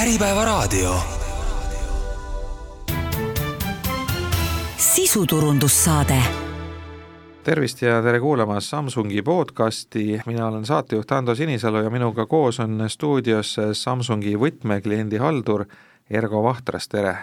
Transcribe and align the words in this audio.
Äripäevaraadio. 0.00 0.94
sisuturundussaade 4.76 6.22
tervist 7.44 7.82
ja 7.82 8.02
tere 8.02 8.20
kuulama 8.20 8.60
Samsungi 8.60 9.22
podcasti, 9.22 10.20
mina 10.26 10.46
olen 10.46 10.66
saatejuht 10.66 11.12
Ando 11.12 11.34
Sinisalu 11.34 11.76
ja 11.76 11.90
minuga 11.90 12.26
koos 12.26 12.60
on 12.60 12.84
stuudios 12.88 13.56
Samsungi 13.72 14.36
võtmekliendi 14.36 15.20
haldur 15.20 15.64
Ergo 16.10 16.42
Vahtras, 16.42 16.88
tere! 16.88 17.14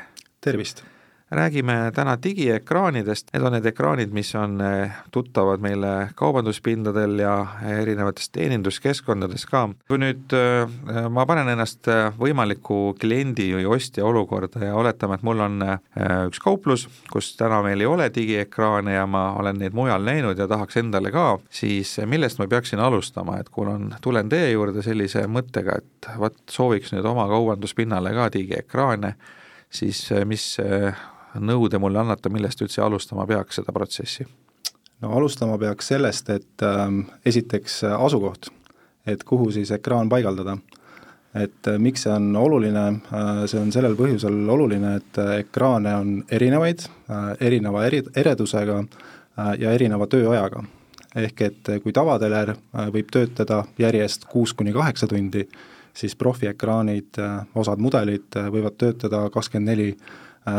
tervist! 0.42 0.97
Räägime 1.32 1.92
täna 1.96 2.18
digiekraanidest, 2.24 3.28
need 3.34 3.44
on 3.44 3.52
need 3.58 3.66
ekraanid, 3.68 4.12
mis 4.16 4.30
on 4.36 4.62
eh, 4.64 4.92
tuttavad 5.12 5.60
meile 5.60 6.10
kaubanduspindadel 6.16 7.20
ja 7.20 7.34
erinevates 7.68 8.30
teeninduskeskkondades 8.32 9.44
ka. 9.50 9.66
kui 9.88 10.00
nüüd 10.00 10.36
eh, 10.38 10.78
ma 11.12 11.26
panen 11.28 11.52
ennast 11.52 11.90
eh, 11.92 12.08
võimaliku 12.20 12.96
kliendi 13.00 13.50
või 13.58 13.68
ostja 13.76 14.06
olukorda 14.08 14.64
ja 14.70 14.76
oletame, 14.80 15.18
et 15.18 15.26
mul 15.28 15.44
on 15.44 15.66
üks 16.28 16.40
kauplus, 16.44 16.88
kus 17.12 17.34
täna 17.40 17.60
meil 17.66 17.84
ei 17.84 17.90
ole 17.90 18.08
digiekraane 18.16 18.96
ja 18.96 19.04
ma 19.10 19.34
olen 19.40 19.60
neid 19.60 19.76
mujal 19.76 20.08
näinud 20.08 20.40
ja 20.40 20.48
tahaks 20.48 20.80
endale 20.80 21.12
ka, 21.12 21.28
siis 21.52 21.98
millest 22.08 22.40
ma 22.40 22.48
peaksin 22.48 22.80
alustama, 22.80 23.42
et 23.42 23.52
kui 23.52 23.68
on, 23.68 23.92
tulen 24.02 24.32
teie 24.32 24.54
juurde 24.54 24.86
sellise 24.86 25.26
mõttega, 25.28 25.82
et 25.82 26.10
vot 26.18 26.40
sooviks 26.50 26.96
nüüd 26.96 27.06
oma 27.06 27.28
kaubanduspinnale 27.28 28.16
ka 28.16 28.32
digiekraane, 28.38 29.14
siis 29.68 30.06
mis 30.26 30.54
nõu 31.36 31.70
te 31.70 31.78
mulle 31.78 32.00
annate, 32.00 32.30
millest 32.30 32.62
üldse 32.62 32.82
alustama 32.82 33.26
peaks 33.28 33.60
seda 33.62 33.74
protsessi? 33.76 34.28
no 35.02 35.12
alustama 35.18 35.58
peaks 35.62 35.92
sellest, 35.94 36.30
et 36.30 36.64
äh, 36.66 36.88
esiteks 37.26 37.84
asukoht, 37.98 38.50
et 39.06 39.24
kuhu 39.24 39.52
siis 39.52 39.72
ekraan 39.72 40.10
paigaldada. 40.10 40.58
et 41.36 41.68
äh, 41.68 41.78
miks 41.78 42.04
see 42.04 42.12
on 42.12 42.36
oluline 42.36 42.88
äh,, 42.88 43.44
see 43.46 43.60
on 43.60 43.72
sellel 43.72 43.96
põhjusel 43.96 44.50
oluline, 44.50 44.96
et 44.96 45.18
äh, 45.22 45.38
ekraane 45.44 45.96
on 45.96 46.24
erinevaid 46.32 46.88
äh,, 46.88 47.36
erineva 47.40 47.86
eri, 47.86 48.02
eredusega 48.16 48.80
äh, 48.80 49.54
ja 49.60 49.72
erineva 49.72 50.08
tööajaga. 50.08 50.64
ehk 51.16 51.42
et 51.42 51.70
äh, 51.70 51.82
kui 51.84 51.94
tavateler 51.94 52.56
äh, 52.56 52.88
võib 52.94 53.12
töötada 53.12 53.64
järjest 53.78 54.26
kuus 54.26 54.54
kuni 54.54 54.74
kaheksa 54.74 55.08
tundi, 55.08 55.48
siis 55.94 56.16
profiekraanid 56.16 57.20
äh,, 57.20 57.46
osad 57.56 57.80
mudelid 57.80 58.36
äh, 58.38 58.50
võivad 58.54 58.78
töötada 58.78 59.30
kakskümmend 59.30 59.70
neli 59.76 59.92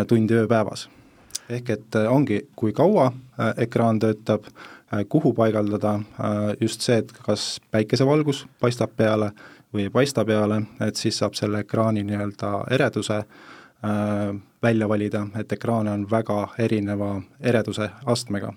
tundi 0.08 0.34
ööpäevas. 0.34 0.88
ehk 1.48 1.70
et 1.70 1.96
äh, 1.96 2.12
ongi, 2.12 2.42
kui 2.56 2.72
kaua 2.72 3.06
äh, 3.06 3.54
ekraan 3.56 3.98
töötab, 3.98 4.44
kuhu 5.08 5.34
paigaldada, 5.36 6.00
just 6.60 6.80
see, 6.80 6.96
et 6.96 7.12
kas 7.12 7.60
päikesevalgus 7.70 8.46
paistab 8.60 8.94
peale 8.96 9.32
või 9.74 9.82
ei 9.82 9.90
paista 9.92 10.24
peale, 10.24 10.62
et 10.80 10.96
siis 10.96 11.18
saab 11.18 11.34
selle 11.36 11.60
ekraani 11.60 12.00
nii-öelda 12.08 12.52
ereduse 12.72 13.18
välja 14.62 14.88
valida, 14.88 15.26
et 15.36 15.52
ekraane 15.52 15.92
on 15.92 16.06
väga 16.10 16.38
erineva 16.58 17.10
ereduse 17.40 17.90
astmega 18.06 18.54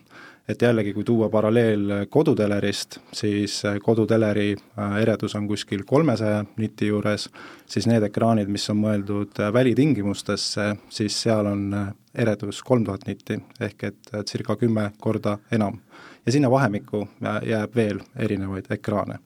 et 0.49 0.61
jällegi, 0.61 0.93
kui 0.93 1.03
tuua 1.03 1.29
paralleel 1.29 2.05
kodutelerist, 2.09 2.97
siis 3.13 3.61
koduteleri 3.83 4.55
äh, 4.55 4.95
eredus 5.01 5.35
on 5.35 5.47
kuskil 5.47 5.83
kolmesaja 5.87 6.43
niti 6.57 6.87
juures, 6.87 7.29
siis 7.65 7.87
need 7.87 8.03
ekraanid, 8.03 8.49
mis 8.51 8.69
on 8.73 8.81
mõeldud 8.81 9.39
äh, 9.39 9.53
välitingimustesse, 9.53 10.67
siis 10.89 11.21
seal 11.23 11.49
on 11.51 11.67
äh, 11.77 11.91
eredus 12.25 12.63
kolm 12.67 12.85
tuhat 12.85 13.05
nitti, 13.07 13.39
ehk 13.59 13.87
et 13.87 14.13
circa 14.29 14.57
kümme 14.59 14.91
korda 14.99 15.37
enam. 15.51 15.79
ja 16.25 16.31
sinna 16.31 16.51
vahemikku 16.51 17.07
jääb 17.45 17.75
veel 17.75 17.99
erinevaid 18.19 18.65
ekraane. 18.69 19.19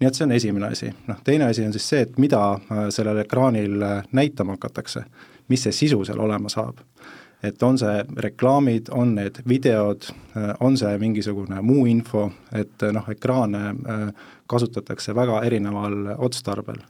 nii 0.00 0.08
et 0.08 0.14
see 0.14 0.24
on 0.24 0.32
esimene 0.32 0.66
asi, 0.66 0.92
noh 1.06 1.18
teine 1.24 1.44
asi 1.44 1.64
on 1.66 1.72
siis 1.72 1.88
see, 1.88 2.00
et 2.00 2.18
mida 2.18 2.58
sellel 2.90 3.18
ekraanil 3.24 3.82
näitama 4.12 4.54
hakatakse, 4.54 5.02
mis 5.48 5.62
see 5.62 5.72
sisu 5.72 6.04
seal 6.04 6.20
olema 6.20 6.48
saab 6.48 6.78
et 7.42 7.62
on 7.62 7.78
see 7.78 8.02
reklaamid, 8.24 8.90
on 8.94 9.14
need 9.18 9.40
videod, 9.48 10.08
äh, 10.36 10.52
on 10.64 10.76
see 10.78 10.98
mingisugune 10.98 11.60
muu 11.62 11.86
info, 11.90 12.28
et 12.52 12.82
äh, 12.82 12.94
noh, 12.94 13.06
ekraane 13.10 13.62
äh, 13.70 14.06
kasutatakse 14.50 15.14
väga 15.16 15.42
erineval 15.46 16.14
otstarbel. 16.18 16.82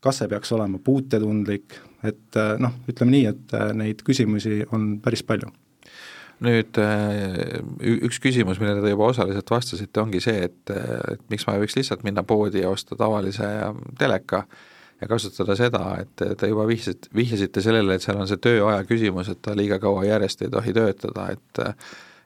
kas 0.00 0.20
see 0.20 0.28
peaks 0.30 0.52
olema 0.54 0.78
puutetundlik, 0.78 1.74
et 2.06 2.36
noh, 2.62 2.76
ütleme 2.86 3.10
nii, 3.10 3.24
et 3.26 3.54
neid 3.74 4.04
küsimusi 4.06 4.60
on 4.70 5.00
päris 5.02 5.24
palju. 5.26 5.48
Nüüd 6.46 6.78
üks 7.82 8.20
küsimus, 8.22 8.60
millele 8.62 8.84
te 8.84 8.92
juba 8.92 9.08
osaliselt 9.10 9.50
vastasite, 9.50 9.98
ongi 9.98 10.20
see, 10.22 10.44
et, 10.46 10.70
et 10.70 11.24
miks 11.34 11.48
ma 11.48 11.56
ei 11.56 11.64
võiks 11.64 11.74
lihtsalt 11.74 12.06
minna 12.06 12.22
poodi 12.22 12.62
ja 12.62 12.70
osta 12.70 12.94
tavalise 12.94 13.50
teleka 13.98 14.44
ja 15.00 15.08
kasutada 15.08 15.56
seda, 15.58 15.82
et 16.02 16.26
te 16.38 16.50
juba 16.50 16.66
vihjasite, 16.68 17.10
vihjasite 17.14 17.62
sellele, 17.62 17.96
et 17.96 18.04
seal 18.04 18.18
on 18.18 18.28
see 18.30 18.40
tööaja 18.42 18.84
küsimus, 18.88 19.30
et 19.32 19.40
ta 19.42 19.54
liiga 19.56 19.78
kaua 19.82 20.04
järjest 20.08 20.44
ei 20.44 20.52
tohi 20.52 20.76
töötada, 20.76 21.30
et 21.36 21.64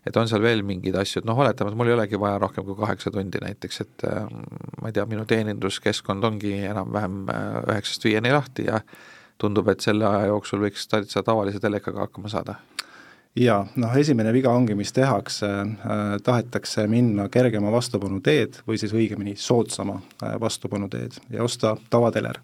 et 0.02 0.16
on 0.18 0.26
seal 0.26 0.42
veel 0.42 0.64
mingeid 0.66 0.96
asju, 0.98 1.20
et 1.22 1.26
noh, 1.28 1.38
oletame, 1.38 1.70
et 1.70 1.78
mul 1.78 1.92
ei 1.92 1.94
olegi 1.94 2.18
vaja 2.18 2.40
rohkem 2.42 2.64
kui 2.66 2.74
kaheksa 2.74 3.12
tundi 3.14 3.38
näiteks, 3.38 3.80
et 3.84 4.04
ma 4.82 4.90
ei 4.90 4.96
tea, 4.96 5.04
minu 5.06 5.22
teeninduskeskkond 5.30 6.26
ongi 6.26 6.56
enam-vähem 6.66 7.20
üheksast 7.70 8.08
viieni 8.08 8.32
lahti 8.34 8.66
ja 8.66 8.80
tundub, 9.38 9.70
et 9.70 9.84
selle 9.84 10.08
aja 10.08 10.32
jooksul 10.32 10.64
võiks 10.66 10.88
täitsa 10.90 11.22
tavalise 11.22 11.62
telekaga 11.62 12.08
hakkama 12.08 12.32
saada. 12.32 12.58
Jaa, 13.38 13.62
noh 13.80 13.94
esimene 13.96 14.32
viga 14.34 14.50
ongi, 14.52 14.74
mis 14.76 14.90
tehakse 14.92 15.48
äh,, 15.62 16.00
tahetakse 16.24 16.84
minna 16.90 17.30
kergema 17.32 17.70
vastupanu 17.72 18.20
teed 18.20 18.58
või 18.66 18.76
siis 18.82 18.92
õigemini 18.92 19.38
soodsama 19.40 20.02
äh, 20.02 20.34
vastupanu 20.40 20.90
teed 20.92 21.16
ja 21.32 21.46
osta 21.46 21.76
tavateler 21.90 22.42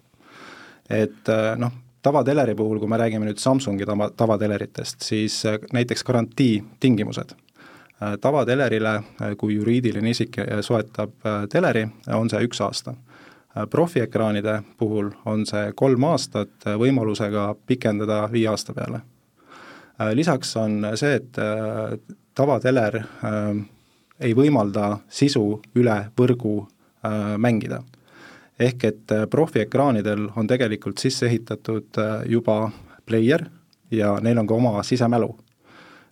et 0.89 1.29
äh, 1.29 1.57
noh, 1.57 1.71
tavateleri 2.01 2.55
puhul, 2.55 2.79
kui 2.79 2.89
me 2.89 2.97
räägime 2.97 3.27
nüüd 3.27 3.39
Samsungi 3.39 3.85
tava, 3.85 4.09
tavateleritest, 4.17 5.01
siis 5.05 5.43
äh, 5.45 5.59
näiteks 5.73 6.03
garantii 6.03 6.63
tingimused. 6.79 7.35
Äh, 7.35 8.17
tavatelerile, 8.21 8.99
kui 9.37 9.55
juriidiline 9.55 10.09
isik 10.09 10.39
soetab 10.65 11.13
teleri, 11.51 11.87
on 12.15 12.29
see 12.29 12.47
üks 12.47 12.61
aasta. 12.65 12.95
profiekraanide 13.69 14.61
puhul 14.77 15.09
on 15.25 15.45
see 15.45 15.71
kolm 15.75 16.03
aastat 16.03 16.65
võimalusega 16.79 17.55
pikendada 17.67 18.29
viie 18.31 18.47
aasta 18.47 18.73
peale. 18.73 19.01
Lisaks 20.13 20.55
on 20.57 20.85
see, 20.95 21.15
et 21.15 21.37
tavateler 22.35 23.01
ei 24.19 24.35
võimalda 24.37 24.99
sisu 25.09 25.61
üle 25.75 25.97
võrgu 26.15 26.67
mängida 27.37 27.81
ehk 28.59 28.83
et 28.83 29.11
äh, 29.11 29.27
profiekraanidel 29.29 30.27
on 30.35 30.47
tegelikult 30.47 30.97
sisse 30.97 31.25
ehitatud 31.25 31.97
äh, 31.97 32.21
juba 32.25 32.71
player 33.05 33.45
ja 33.91 34.17
neil 34.21 34.37
on 34.37 34.47
ka 34.47 34.55
oma 34.55 34.83
sisemälu. 34.83 35.37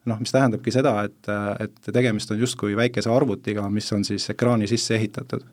noh, 0.07 0.19
mis 0.23 0.31
tähendabki 0.31 0.71
seda, 0.71 1.01
et, 1.03 1.27
äh, 1.27 1.55
et 1.59 1.93
tegemist 1.93 2.31
on 2.31 2.39
justkui 2.39 2.75
väikese 2.75 3.11
arvutiga, 3.11 3.69
mis 3.69 3.91
on 3.93 4.05
siis 4.05 4.29
ekraani 4.29 4.67
sisse 4.67 4.95
ehitatud. 4.95 5.43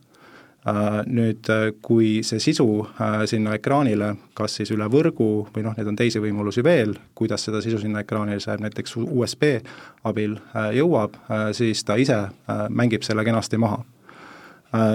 Nüüd, 1.05 1.45
kui 1.85 2.23
see 2.25 2.39
sisu 2.41 2.87
sinna 3.29 3.51
ekraanile, 3.53 4.07
kas 4.33 4.55
siis 4.57 4.71
üle 4.73 4.87
võrgu 4.89 5.27
või 5.53 5.61
noh, 5.61 5.75
neid 5.77 5.91
on 5.91 5.99
teisi 5.99 6.17
võimalusi 6.17 6.63
veel, 6.65 6.95
kuidas 7.13 7.45
seda 7.45 7.61
sisu 7.61 7.77
sinna 7.83 8.01
ekraanile 8.01 8.41
saab, 8.41 8.63
näiteks 8.65 8.95
USB 9.03 9.59
abil 10.09 10.39
jõuab, 10.73 11.19
siis 11.53 11.85
ta 11.85 11.99
ise 12.01 12.17
mängib 12.73 13.05
selle 13.05 13.27
kenasti 13.27 13.61
maha 13.61 13.83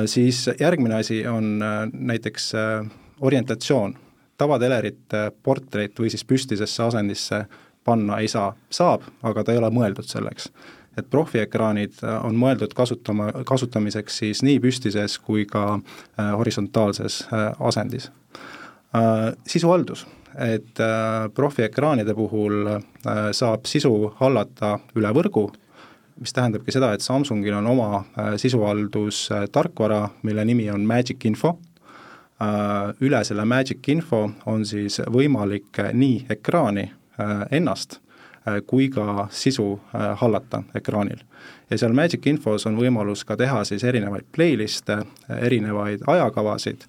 siis 0.07 0.51
järgmine 0.61 0.95
asi 0.95 1.27
on 1.27 1.63
äh, 1.63 1.89
näiteks 1.93 2.55
äh, 2.55 2.87
orientatsioon. 3.21 3.95
tavatelerit 4.41 5.13
portreet 5.43 5.99
või 6.01 6.09
siis 6.09 6.25
püstisesse 6.25 6.83
asendisse 6.83 7.43
panna 7.85 8.23
ei 8.25 8.29
saa, 8.29 8.55
saab, 8.73 9.03
aga 9.23 9.45
ta 9.45 9.53
ei 9.53 9.59
ole 9.61 9.69
mõeldud 9.71 10.09
selleks. 10.09 10.49
et 10.97 11.11
profiekraanid 11.11 12.01
on 12.23 12.37
mõeldud 12.37 12.73
kasutama, 12.75 13.31
kasutamiseks 13.47 14.17
siis 14.19 14.43
nii 14.43 14.61
püstises 14.61 15.19
kui 15.19 15.45
ka 15.47 15.79
horisontaalses 16.37 17.29
asendis. 17.59 18.11
Sisuhaldus, 19.47 20.07
et 20.39 20.83
profiekraanide 21.35 22.15
puhul 22.15 22.81
saab 23.33 23.69
sisu 23.71 24.13
hallata 24.19 24.79
üle 24.97 25.13
võrgu 25.15 25.47
mis 26.21 26.33
tähendabki 26.33 26.73
seda, 26.73 26.93
et 26.93 27.01
Samsungil 27.01 27.55
on 27.57 27.67
oma 27.67 27.89
äh, 27.97 28.35
sisuhaldustarkvara, 28.37 30.09
mille 30.23 30.45
nimi 30.45 30.71
on 30.71 30.85
Magic 30.87 31.25
Info, 31.25 31.57
äh, 32.43 32.93
üle 33.01 33.25
selle 33.25 33.45
Magic 33.45 33.89
Info 33.89 34.27
on 34.47 34.67
siis 34.69 35.01
võimalik 35.09 35.81
nii 35.93 36.27
ekraani 36.37 36.91
äh, 36.91 37.43
ennast 37.51 38.01
kui 38.67 38.87
ka 38.89 39.27
sisu 39.31 39.75
hallata 40.17 40.63
ekraanil. 40.75 41.19
ja 41.71 41.77
seal 41.79 41.93
Magic 41.93 42.25
Infos 42.27 42.65
on 42.67 42.79
võimalus 42.81 43.21
ka 43.29 43.37
teha 43.37 43.61
siis 43.69 43.85
erinevaid 43.85 44.25
playlist'e, 44.33 44.97
erinevaid 45.29 46.07
ajakavasid, 46.09 46.87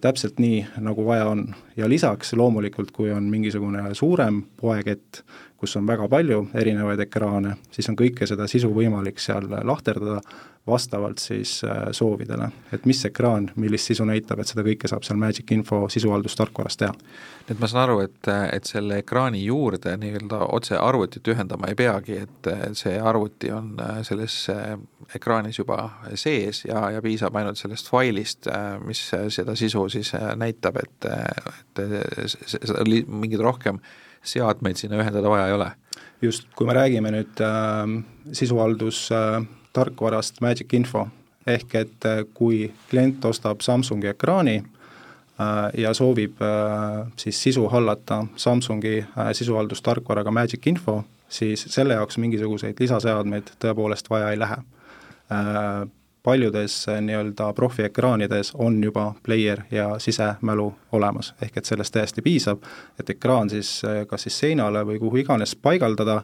täpselt 0.00 0.38
nii, 0.38 0.62
nagu 0.78 1.04
vaja 1.04 1.26
on. 1.26 1.42
ja 1.76 1.88
lisaks 1.90 2.32
loomulikult, 2.38 2.94
kui 2.94 3.10
on 3.10 3.26
mingisugune 3.30 3.82
suurem 3.98 4.44
poekett, 4.60 5.24
kus 5.56 5.76
on 5.76 5.86
väga 5.88 6.08
palju 6.08 6.42
erinevaid 6.54 7.00
ekraane, 7.06 7.56
siis 7.72 7.88
on 7.88 7.96
kõike 7.96 8.28
seda 8.28 8.48
sisu 8.50 8.68
võimalik 8.74 9.20
seal 9.22 9.48
lahterdada, 9.48 10.20
vastavalt 10.66 11.20
siis 11.22 11.60
äh, 11.64 11.84
soovidele, 11.94 12.48
et 12.74 12.86
mis 12.90 12.98
ekraan 13.06 13.44
millist 13.54 13.86
sisu 13.86 14.04
näitab, 14.04 14.40
et 14.42 14.50
seda 14.50 14.64
kõike 14.66 14.88
saab 14.90 15.04
seal 15.06 15.18
Magic 15.20 15.52
Info 15.54 15.84
sisuhaldustarkvaras 15.92 16.76
teha. 16.80 16.94
et 17.48 17.60
ma 17.60 17.68
saan 17.70 17.84
aru, 17.84 18.00
et, 18.02 18.30
et 18.52 18.66
selle 18.66 18.98
ekraani 18.98 19.44
juurde 19.44 19.94
nii-öelda 20.02 20.40
otse 20.56 20.74
arvutit 20.76 21.28
ühendama 21.30 21.70
ei 21.70 21.78
peagi, 21.78 22.18
et 22.26 22.50
see 22.74 22.96
arvuti 22.98 23.52
on 23.54 23.76
äh, 23.80 24.00
selles 24.08 24.40
ekraanis 25.14 25.60
juba 25.62 25.78
sees 26.14 26.64
ja, 26.66 26.88
ja 26.96 27.02
piisab 27.02 27.36
ainult 27.38 27.62
sellest 27.62 27.90
failist, 27.90 28.50
äh, 28.50 28.74
mis 28.82 29.04
seda 29.38 29.54
sisu 29.56 29.86
siis 29.88 30.12
näitab, 30.36 30.82
et, 30.82 31.06
et 31.78 31.86
seda 32.42 32.82
mingeid 33.06 33.46
rohkem 33.46 33.78
seadmeid 34.26 34.76
sinna 34.80 35.00
ühendada 35.02 35.30
vaja 35.30 35.48
ei 35.48 35.56
ole? 35.58 35.70
just, 36.22 36.48
kui 36.56 36.66
me 36.66 36.74
räägime 36.74 37.12
nüüd 37.12 37.44
äh, 37.44 37.96
sisuhaldus 38.32 39.06
äh, 39.12 39.44
tarkvarast 39.76 40.40
Magic 40.40 40.72
Info, 40.72 41.06
ehk 41.46 41.74
et 41.76 42.08
äh, 42.08 42.22
kui 42.34 42.70
klient 42.90 43.24
ostab 43.28 43.60
Samsungi 43.64 44.08
ekraani 44.12 44.56
äh, 44.62 45.82
ja 45.82 45.92
soovib 45.94 46.40
äh, 46.42 47.02
siis 47.20 47.42
sisu 47.42 47.68
hallata 47.72 48.24
Samsungi 48.36 48.96
sisuhaldustarkvaraga 49.32 50.32
Magic 50.32 50.66
Info, 50.66 51.02
siis 51.28 51.66
selle 51.68 51.98
jaoks 51.98 52.18
mingisuguseid 52.22 52.80
lisaseadmeid 52.80 53.52
tõepoolest 53.62 54.10
vaja 54.10 54.32
ei 54.32 54.40
lähe. 54.40 54.58
Paljudes 56.26 56.80
nii-öelda 57.06 57.52
profiekraanides 57.54 58.50
on 58.58 58.80
juba 58.82 59.12
player 59.22 59.62
ja 59.70 59.92
sisemälu 60.02 60.72
olemas, 60.92 61.34
ehk 61.42 61.60
et 61.60 61.70
sellest 61.70 61.94
täiesti 61.94 62.22
piisab, 62.22 62.64
et 63.00 63.10
ekraan 63.14 63.50
siis 63.50 63.78
kas 64.10 64.26
siis 64.26 64.38
seinale 64.42 64.82
või 64.88 64.98
kuhu 64.98 65.22
iganes 65.22 65.54
paigaldada, 65.54 66.16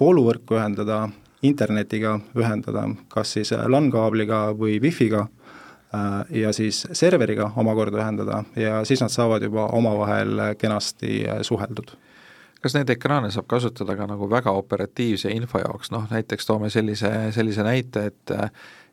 vooluvõrku 0.00 0.56
ühendada 0.56 1.02
internetiga 1.44 2.18
ühendada, 2.38 2.88
kas 3.12 3.36
siis 3.36 3.52
LAN-kaabliga 3.52 4.46
või 4.58 4.78
wifi'ga 4.82 5.24
äh, 5.24 6.16
ja 6.42 6.52
siis 6.56 6.84
serveriga 6.92 7.50
omakorda 7.60 8.00
ühendada 8.02 8.42
ja 8.56 8.80
siis 8.88 9.02
nad 9.04 9.12
saavad 9.12 9.44
juba 9.44 9.68
omavahel 9.76 10.40
kenasti 10.58 11.22
äh, 11.28 11.42
suheldud 11.42 11.94
kas 12.64 12.76
neid 12.76 12.90
ekraane 12.94 13.28
saab 13.32 13.48
kasutada 13.50 13.96
ka 13.98 14.06
nagu 14.08 14.28
väga 14.30 14.54
operatiivse 14.56 15.32
info 15.34 15.60
jaoks, 15.60 15.92
noh 15.92 16.06
näiteks 16.10 16.48
toome 16.48 16.70
sellise, 16.72 17.12
sellise 17.36 17.66
näite, 17.66 18.08
et 18.12 18.38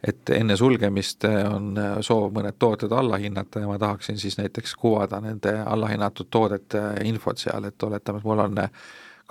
et 0.02 0.32
enne 0.34 0.56
sulgemist 0.58 1.28
on 1.30 1.76
soov 2.02 2.32
mõned 2.34 2.56
tooted 2.58 2.92
alla 2.98 3.20
hinnata 3.22 3.62
ja 3.62 3.68
ma 3.70 3.78
tahaksin 3.78 4.18
siis 4.18 4.40
näiteks 4.40 4.74
kuvada 4.82 5.20
nende 5.22 5.54
allahinnatud 5.62 6.26
toodete 6.34 6.82
infot 7.06 7.38
seal, 7.38 7.68
et 7.70 7.84
oletame, 7.86 8.18
et 8.18 8.26
mul 8.26 8.42
on 8.42 8.58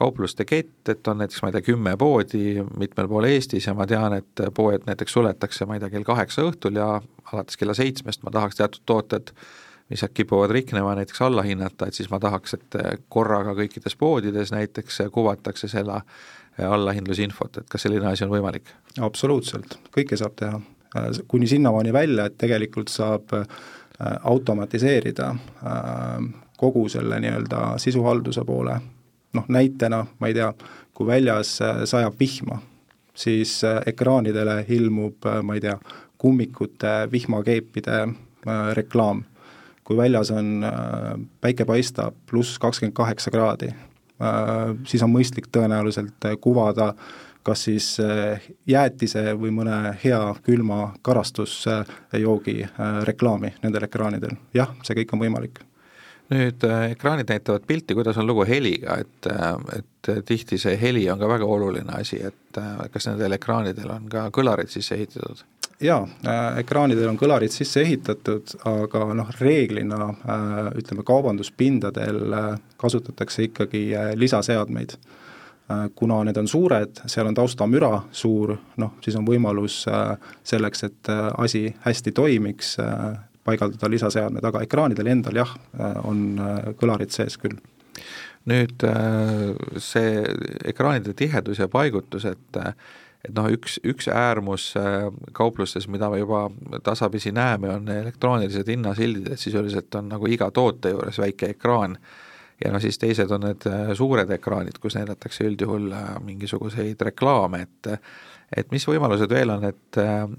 kaupluste 0.01 0.47
kett, 0.49 0.89
et 0.89 1.09
on 1.11 1.19
näiteks, 1.21 1.43
ma 1.43 1.51
ei 1.51 1.57
tea, 1.57 1.67
kümme 1.73 1.97
poodi 2.01 2.63
mitmel 2.79 3.09
pool 3.11 3.27
Eestis 3.29 3.67
ja 3.67 3.75
ma 3.77 3.85
tean, 3.91 4.15
et 4.17 4.45
poed 4.57 4.87
näiteks 4.87 5.19
suletakse, 5.19 5.67
ma 5.67 5.77
ei 5.77 5.83
tea, 5.83 5.91
kell 5.93 6.07
kaheksa 6.07 6.47
õhtul 6.49 6.79
ja 6.81 6.93
alates 7.33 7.59
kella 7.61 7.75
seitsmest 7.77 8.23
ma 8.25 8.33
tahaks 8.39 8.63
teatud 8.63 8.87
tooted, 8.89 9.35
mis 9.91 10.05
kipuvad 10.15 10.53
riknema, 10.55 10.95
näiteks 10.95 11.23
alla 11.27 11.43
hinnata, 11.43 11.89
et 11.89 11.95
siis 11.95 12.11
ma 12.11 12.21
tahaks, 12.23 12.55
et 12.55 12.77
korraga 13.09 13.55
kõikides 13.59 13.97
poodides 13.99 14.53
näiteks 14.55 15.03
kuvatakse 15.13 15.69
selle 15.69 16.01
allahindlusinfot, 16.63 17.59
et 17.59 17.69
kas 17.71 17.87
selline 17.87 18.07
asi 18.07 18.25
on 18.27 18.31
võimalik? 18.31 18.71
absoluutselt, 19.01 19.79
kõike 19.95 20.19
saab 20.21 20.37
teha, 20.39 20.61
kuni 21.29 21.49
sinnamaani 21.51 21.93
välja, 21.93 22.29
et 22.31 22.39
tegelikult 22.39 22.91
saab 22.93 23.35
äh, 23.35 23.45
automatiseerida 24.31 25.29
äh, 25.35 26.31
kogu 26.61 26.89
selle 26.89 27.21
nii-öelda 27.21 27.79
sisuhalduse 27.83 28.45
poole 28.45 28.81
noh, 29.33 29.45
näitena 29.49 30.05
ma 30.19 30.31
ei 30.31 30.35
tea, 30.35 30.53
kui 30.95 31.07
väljas 31.07 31.59
äh, 31.63 31.83
sajab 31.85 32.19
vihma, 32.21 32.61
siis 33.15 33.61
äh, 33.65 33.81
ekraanidele 33.87 34.65
ilmub, 34.69 35.27
äh, 35.27 35.43
ma 35.43 35.57
ei 35.57 35.65
tea, 35.65 35.79
kummikute 36.21 37.09
vihmakeepide 37.13 38.03
reklaam. 38.77 39.23
Kui 39.91 39.99
väljas 39.99 40.31
on, 40.31 40.63
päike 41.43 41.67
paistab 41.67 42.15
pluss 42.31 42.61
kakskümmend 42.63 42.95
kaheksa 42.95 43.33
kraadi, 43.35 43.73
siis 44.87 45.03
on 45.03 45.11
mõistlik 45.11 45.49
tõenäoliselt 45.51 46.29
kuvada 46.41 46.93
kas 47.43 47.65
siis 47.67 47.87
jäätise 48.69 49.33
või 49.41 49.51
mõne 49.57 49.97
hea 50.05 50.21
külma 50.47 50.93
karastusjoogi 51.03 52.59
reklaami 53.09 53.55
nendel 53.65 53.89
ekraanidel, 53.89 54.37
jah, 54.55 54.71
see 54.85 55.01
kõik 55.01 55.17
on 55.17 55.25
võimalik 55.25 55.63
nüüd 56.31 56.65
äh, 56.67 56.91
ekraanid 56.95 57.31
näitavad 57.31 57.65
pilti, 57.67 57.95
kuidas 57.95 58.19
on 58.21 58.29
lugu 58.29 58.45
heliga, 58.49 58.99
et, 59.03 59.31
äh, 59.31 59.79
et 59.79 60.11
tihti 60.27 60.59
see 60.59 60.77
heli 60.81 61.05
on 61.11 61.19
ka 61.19 61.29
väga 61.29 61.47
oluline 61.47 61.97
asi, 61.99 62.21
et 62.31 62.61
äh, 62.61 62.85
kas 62.93 63.11
nendel 63.11 63.35
ekraanidel 63.37 63.91
on 63.97 64.07
ka 64.11 64.29
kõlarid 64.35 64.71
sisse 64.71 64.99
ehitatud? 64.99 65.43
Jaa, 65.81 66.03
ekraanidel 66.61 67.09
on 67.09 67.19
kõlarid 67.21 67.53
sisse 67.55 67.81
ehitatud, 67.85 68.53
aga 68.69 69.07
noh, 69.17 69.31
reeglina 69.41 70.11
ütleme, 70.77 71.05
kaubanduspindadel 71.07 72.37
kasutatakse 72.81 73.49
ikkagi 73.49 73.89
lisaseadmeid. 74.21 74.99
kuna 75.95 76.25
need 76.27 76.37
on 76.37 76.49
suured, 76.51 76.99
seal 77.07 77.29
on 77.31 77.35
taustamüra 77.35 78.03
suur, 78.11 78.57
noh, 78.77 78.97
siis 79.01 79.17
on 79.17 79.27
võimalus 79.27 79.85
selleks, 80.43 80.83
et 80.85 81.11
asi 81.39 81.69
hästi 81.85 82.13
toimiks, 82.13 82.77
paigaldada 83.45 83.91
lisaseadmed, 83.91 84.45
aga 84.45 84.65
ekraanidel 84.67 85.11
endal 85.11 85.43
jah, 85.43 85.53
on 86.05 86.25
äh, 86.41 86.73
kõlarid 86.81 87.15
sees 87.15 87.39
küll. 87.41 87.59
nüüd 88.49 88.83
äh, 88.89 89.51
see 89.77 90.23
ekraanide 90.71 91.13
tihedus 91.17 91.61
ja 91.61 91.69
paigutus, 91.69 92.25
et 92.25 92.61
et 93.25 93.35
noh, 93.37 93.51
üks, 93.53 93.79
üks 93.85 94.09
äärmus 94.13 94.71
äh, 94.81 95.11
kauplustes, 95.37 95.89
mida 95.89 96.11
me 96.11 96.23
juba 96.23 96.47
tasapisi 96.87 97.33
näeme, 97.37 97.75
on 97.75 97.89
elektroonilised 97.89 98.69
hinnasildid, 98.73 99.33
et 99.33 99.41
sisuliselt 99.41 99.95
on 100.01 100.11
nagu 100.15 100.31
iga 100.31 100.51
toote 100.51 100.95
juures 100.95 101.21
väike 101.21 101.55
ekraan. 101.57 101.99
Ja 102.61 102.69
no 102.73 102.81
siis 102.81 102.99
teised 103.01 103.31
on 103.33 103.47
need 103.47 103.65
suured 103.97 104.29
ekraanid, 104.37 104.77
kus 104.83 104.99
näidatakse 104.99 105.47
üldjuhul 105.49 105.87
mingisuguseid 106.27 107.01
reklaame, 107.09 107.63
et 107.65 107.95
et 108.57 108.73
mis 108.75 108.85
võimalused 108.87 109.31
veel 109.31 109.53
on, 109.55 109.65
et, 109.69 109.99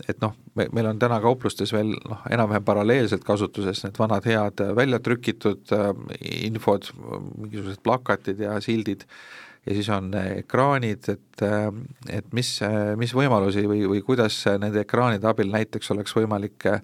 et 0.10 0.24
noh, 0.24 0.34
me, 0.60 0.68
meil 0.76 0.90
on 0.92 1.00
täna 1.00 1.20
kauplustes 1.24 1.72
veel 1.74 1.94
noh, 1.96 2.26
enam-vähem 2.32 2.66
paralleelselt 2.68 3.24
kasutuses 3.28 3.86
need 3.86 4.00
vanad 4.00 4.28
head 4.28 4.64
välja 4.76 5.00
trükitud 5.04 5.72
äh, 5.76 5.92
infod, 6.48 6.90
mingisugused 6.98 7.82
plakatid 7.86 8.44
ja 8.44 8.58
sildid, 8.64 9.06
ja 9.66 9.78
siis 9.78 9.90
on 9.94 10.10
ekraanid, 10.18 11.10
et, 11.14 11.46
äh, 11.46 11.70
et 12.10 12.34
mis, 12.34 12.58
mis 12.98 13.16
võimalusi 13.16 13.66
või, 13.70 13.86
või 13.90 14.02
kuidas 14.06 14.44
nende 14.60 14.86
ekraanide 14.86 15.28
abil 15.30 15.52
näiteks 15.54 15.92
oleks 15.96 16.16
võimalik 16.18 16.68
äh, 16.72 16.82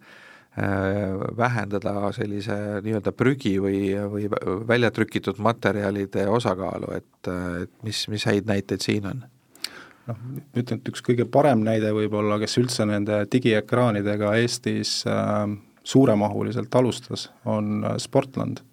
vähendada 1.38 2.12
sellise 2.18 2.58
nii-öelda 2.86 3.14
prügi 3.14 3.58
või, 3.62 3.82
või 4.10 4.30
välja 4.68 4.92
trükitud 4.92 5.38
materjalide 5.44 6.28
osakaalu, 6.34 6.94
et, 6.98 7.32
et 7.64 7.74
mis, 7.86 8.08
mis 8.10 8.26
häid 8.26 8.50
näiteid 8.50 8.86
siin 8.86 9.10
on? 9.10 9.26
noh, 10.08 10.24
ütlen, 10.58 10.80
et 10.80 10.92
üks 10.92 11.04
kõige 11.06 11.28
parem 11.30 11.64
näide 11.66 11.92
võib-olla, 11.96 12.40
kes 12.42 12.58
üldse 12.62 12.88
nende 12.90 13.24
digiekraanidega 13.32 14.34
Eestis 14.42 15.02
äh, 15.10 15.46
suuremahuliselt 15.88 16.76
alustas, 16.76 17.30
on 17.46 17.84
äh, 17.84 17.98
Sportland. 18.02 18.64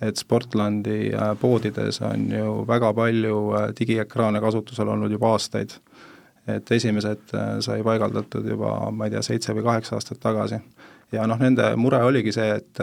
Et 0.00 0.16
Sportlandi 0.16 1.10
äh, 1.14 1.32
poodides 1.40 2.00
on 2.06 2.28
ju 2.32 2.52
väga 2.68 2.92
palju 2.94 3.38
äh, 3.56 3.68
digiekraane 3.78 4.40
kasutusel 4.40 4.88
olnud 4.88 5.12
juba 5.12 5.34
aastaid. 5.34 5.78
et 6.48 6.70
esimesed 6.72 7.34
äh, 7.36 7.58
sai 7.60 7.82
paigaldatud 7.84 8.46
juba, 8.48 8.90
ma 8.90 9.04
ei 9.04 9.12
tea, 9.12 9.22
seitse 9.22 9.52
või 9.52 9.66
kaheksa 9.66 9.98
aastat 9.98 10.20
tagasi. 10.20 10.60
ja 11.12 11.26
noh, 11.26 11.38
nende 11.38 11.74
mure 11.76 12.02
oligi 12.04 12.32
see, 12.32 12.48
et, 12.60 12.80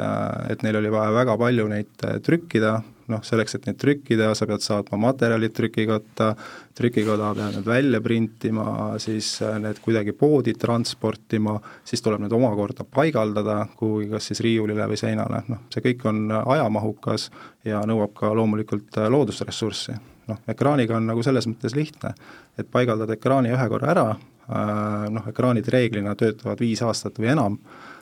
et 0.50 0.64
neil 0.64 0.82
oli 0.82 0.92
vaja 0.92 1.14
väga 1.14 1.38
palju 1.38 1.68
neid 1.72 2.06
trükkida, 2.26 2.80
noh, 3.12 3.22
selleks, 3.26 3.56
et 3.58 3.68
neid 3.70 3.78
trükkida, 3.82 4.32
sa 4.38 4.48
pead 4.50 4.64
saatma 4.66 4.98
materjalid 5.02 5.54
trükikotta, 5.56 6.32
trükikoda 6.78 7.32
peab 7.38 7.56
need 7.56 7.68
välja 7.68 8.02
printima, 8.04 8.68
siis 9.02 9.36
äh, 9.46 9.58
need 9.62 9.80
kuidagi 9.84 10.16
poodi 10.18 10.56
transportima, 10.60 11.58
siis 11.88 12.04
tuleb 12.06 12.26
need 12.26 12.36
omakorda 12.36 12.88
paigaldada 12.88 13.62
kuhugi, 13.78 14.10
kas 14.14 14.32
siis 14.32 14.42
riiulile 14.46 14.90
või 14.92 15.00
seinale, 15.00 15.44
noh, 15.52 15.64
see 15.74 15.86
kõik 15.86 16.06
on 16.10 16.28
ajamahukas 16.42 17.30
ja 17.68 17.84
nõuab 17.88 18.16
ka 18.18 18.34
loomulikult 18.36 19.02
äh, 19.02 19.10
loodusressurssi. 19.14 19.98
noh, 20.26 20.40
ekraaniga 20.50 20.98
on 20.98 21.12
nagu 21.12 21.24
selles 21.24 21.46
mõttes 21.46 21.76
lihtne, 21.78 22.16
et 22.58 22.72
paigaldad 22.72 23.12
ekraani 23.14 23.54
ühe 23.54 23.68
korra 23.70 23.92
ära, 23.94 24.08
äh, 24.16 25.10
noh, 25.14 25.28
ekraanid 25.30 25.68
reeglina 25.70 26.16
töötavad 26.16 26.64
viis 26.64 26.82
aastat 26.82 27.22
või 27.22 27.36
enam 27.38 27.60
Äh, 27.60 27.94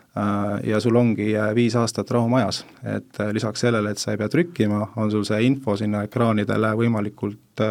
ja 0.64 0.80
sul 0.80 0.96
ongi 0.96 1.32
äh, 1.38 1.56
viis 1.56 1.76
aastat 1.76 2.12
rahu 2.12 2.30
majas, 2.30 2.62
et 2.86 3.20
äh, 3.20 3.32
lisaks 3.34 3.64
sellele, 3.66 3.92
et 3.92 4.02
sa 4.02 4.14
ei 4.14 4.20
pea 4.22 4.30
trükkima, 4.30 4.92
on 5.02 5.10
sul 5.12 5.26
see 5.26 5.40
info 5.48 5.74
sinna 5.80 6.04
ekraanidele 6.06 6.70
võimalikult, 6.78 7.64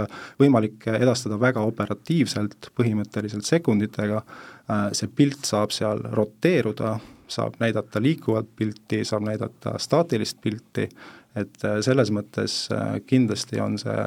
võimalik 0.42 0.88
edastada 0.94 1.38
väga 1.40 1.62
operatiivselt, 1.66 2.70
põhimõtteliselt 2.78 3.46
sekunditega, 3.46 4.20
see 4.94 5.10
pilt 5.10 5.46
saab 5.46 5.74
seal 5.74 6.04
roteeruda, 6.14 6.92
saab 7.26 7.58
näidata 7.62 8.02
liikuvat 8.02 8.52
pilti, 8.56 9.02
saab 9.06 9.26
näidata 9.26 9.74
staatilist 9.82 10.38
pilti, 10.42 10.86
et 11.34 11.66
selles 11.82 12.12
mõttes 12.14 12.68
kindlasti 13.10 13.58
on 13.62 13.74
see 13.82 14.04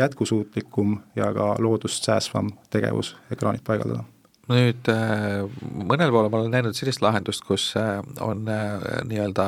jätkusuutlikum 0.00 0.98
ja 1.14 1.30
ka 1.36 1.54
loodust 1.62 2.10
säästvam 2.10 2.50
tegevus 2.74 3.14
ekraanid 3.30 3.62
paigaldada 3.66 4.02
nüüd 4.50 4.88
äh, 4.92 5.44
mõnel 5.88 6.12
pool 6.12 6.28
ma 6.28 6.40
olen 6.42 6.52
näinud 6.52 6.76
sellist 6.76 7.02
lahendust, 7.04 7.44
kus 7.46 7.70
äh, 7.80 7.98
on 8.24 8.44
äh, 8.50 8.82
nii-öelda 9.08 9.46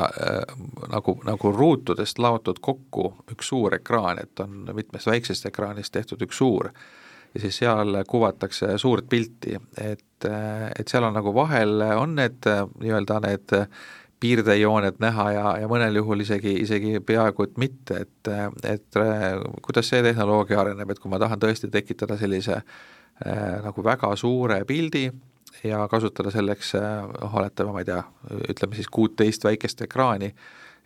nagu, 0.92 1.18
nagu 1.26 1.52
ruutudest 1.52 2.20
laotud 2.22 2.62
kokku 2.64 3.10
üks 3.34 3.52
suur 3.52 3.76
ekraan, 3.76 4.22
et 4.22 4.40
on 4.44 4.64
mitmest 4.76 5.10
väiksest 5.10 5.48
ekraanist 5.50 5.92
tehtud 5.96 6.24
üks 6.26 6.40
suur. 6.40 6.72
Ja 7.34 7.42
siis 7.42 7.58
seal 7.60 7.98
kuvatakse 8.08 8.78
suurt 8.80 9.10
pilti, 9.12 9.58
et, 9.76 10.24
et 10.24 10.88
seal 10.88 11.04
on 11.04 11.12
nagu 11.18 11.34
vahel, 11.36 11.82
on 11.98 12.14
need 12.16 12.46
nii-öelda 12.48 13.18
need 13.26 13.52
piirdejooned 14.24 14.96
näha 15.04 15.26
ja, 15.34 15.50
ja 15.60 15.68
mõnel 15.68 15.98
juhul 16.00 16.24
isegi, 16.24 16.54
isegi 16.62 17.02
peaaegu 17.04 17.44
et 17.44 17.58
mitte, 17.60 17.98
et, 18.06 18.30
et 18.64 19.00
kuidas 19.60 19.92
see 19.92 20.00
tehnoloogia 20.06 20.62
areneb, 20.62 20.94
et 20.94 21.02
kui 21.02 21.12
ma 21.12 21.20
tahan 21.20 21.42
tõesti 21.42 21.68
tekitada 21.68 22.16
sellise 22.16 22.62
äh, 22.62 22.95
nagu 23.24 23.84
väga 23.84 24.10
suure 24.16 24.58
pildi 24.68 25.06
ja 25.64 25.88
kasutada 25.88 26.30
selleks 26.30 26.74
noh, 26.76 27.34
oletame, 27.38 27.72
ma 27.72 27.82
ei 27.82 27.88
tea, 27.88 28.02
ütleme 28.50 28.76
siis 28.76 28.88
kuuteist 28.92 29.44
väikest 29.46 29.82
ekraani, 29.86 30.32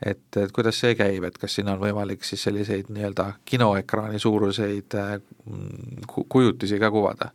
et, 0.03 0.23
et 0.37 0.53
kuidas 0.55 0.79
see 0.81 0.95
käib, 0.99 1.25
et 1.27 1.39
kas 1.39 1.59
siin 1.59 1.69
on 1.73 1.81
võimalik 1.81 2.25
siis 2.27 2.43
selliseid 2.47 2.91
nii-öelda 2.93 3.33
kinoekraani 3.49 4.19
suuruseid 4.19 4.97
äh, 4.99 5.17
kujutisi 6.07 6.81
ka 6.81 6.91
kuvada? 6.91 7.33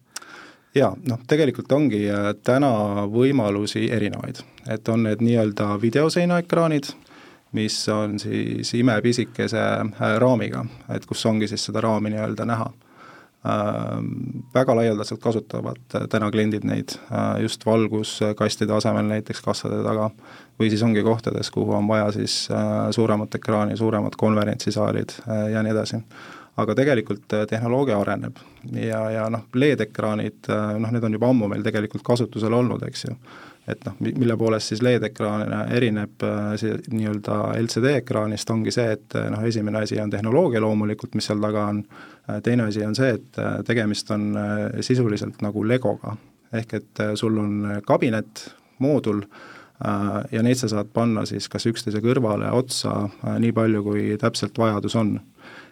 jaa, 0.75 0.91
noh 1.07 1.21
tegelikult 1.27 1.71
ongi 1.71 2.01
täna 2.43 3.05
võimalusi 3.07 3.85
erinevaid, 3.95 4.41
et 4.67 4.89
on 4.91 5.05
need 5.07 5.21
nii-öelda 5.23 5.75
videoseinaekraanid, 5.81 6.89
mis 7.55 7.77
on 7.89 8.17
siis 8.19 8.73
imepisikese 8.75 9.61
raamiga, 10.19 10.65
et 10.91 11.05
kus 11.07 11.23
ongi 11.25 11.47
siis 11.47 11.63
seda 11.69 11.83
raami 11.85 12.11
nii-öelda 12.11 12.47
näha 12.49 12.73
väga 14.53 14.75
laialdaselt 14.75 15.21
kasutavad 15.21 15.77
äh, 15.95 16.07
täna 16.09 16.31
kliendid 16.31 16.65
neid 16.65 16.95
äh, 17.11 17.41
just 17.43 17.65
valguskastide 17.65 18.73
asemel 18.73 19.05
näiteks 19.09 19.41
kassade 19.45 19.83
taga. 19.85 20.09
Või 20.59 20.69
siis 20.71 20.83
ongi 20.87 21.03
kohtades, 21.03 21.51
kuhu 21.51 21.75
on 21.75 21.87
vaja 21.87 22.07
siis 22.15 22.45
äh, 22.51 22.87
suuremat 22.95 23.35
ekraani, 23.35 23.77
suuremad 23.77 24.15
konverentsisaalid 24.17 25.17
ja 25.51 25.63
nii 25.63 25.75
edasi. 25.75 26.01
aga 26.57 26.75
tegelikult 26.75 27.33
tehnoloogia 27.49 27.97
areneb. 27.99 28.37
Ja, 28.71 29.09
ja 29.11 29.25
noh, 29.29 29.41
LED-ekraanid, 29.53 30.47
noh 30.79 30.91
need 30.91 31.03
on 31.03 31.17
juba 31.17 31.27
ammu 31.29 31.49
meil 31.51 31.63
tegelikult 31.63 32.03
kasutusel 32.07 32.53
olnud, 32.53 32.83
eks 32.87 33.03
ju 33.05 33.17
et 33.67 33.85
noh, 33.87 33.95
mille 33.99 34.35
poolest 34.37 34.69
siis 34.69 34.81
LED-ekraan 34.85 35.53
erineb 35.73 36.21
see 36.61 36.75
nii-öelda 36.93 37.37
LCD 37.59 37.95
ekraanist, 38.01 38.49
ongi 38.53 38.73
see, 38.73 38.91
et 38.93 39.15
noh, 39.33 39.41
esimene 39.47 39.81
asi 39.81 39.97
on 40.01 40.13
tehnoloogia 40.13 40.61
loomulikult, 40.61 41.15
mis 41.17 41.25
seal 41.31 41.41
taga 41.41 41.65
on, 41.71 41.81
Äh, 42.29 42.41
teine 42.41 42.63
asi 42.63 42.85
on 42.85 42.95
see, 42.95 43.09
et 43.09 43.37
äh, 43.37 43.59
tegemist 43.65 44.11
on 44.11 44.37
äh, 44.37 44.81
sisuliselt 44.81 45.41
nagu 45.45 45.63
legoga, 45.67 46.15
ehk 46.53 46.73
et 46.73 47.01
sul 47.19 47.37
on 47.37 47.81
kabinet, 47.85 48.49
moodul 48.79 49.21
ja 50.31 50.39
neid 50.43 50.55
sa 50.55 50.69
saad 50.71 50.87
panna 50.95 51.25
siis 51.27 51.49
kas 51.51 51.65
üksteise 51.67 51.99
kõrvale, 51.99 52.47
otsa, 52.55 53.09
nii 53.43 53.51
palju, 53.55 53.81
kui 53.83 54.03
täpselt 54.19 54.55
vajadus 54.57 54.95
on. 54.95 55.17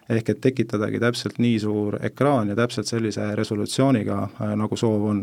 ehk 0.08 0.28
et 0.28 0.40
tekitadagi 0.44 1.00
täpselt 1.00 1.38
nii 1.40 1.58
suur 1.58 1.96
ekraan 2.04 2.48
ja 2.52 2.56
täpselt 2.56 2.86
sellise 2.86 3.30
resolutsiooniga, 3.34 4.18
nagu 4.60 4.76
soov 4.76 5.06
on. 5.08 5.22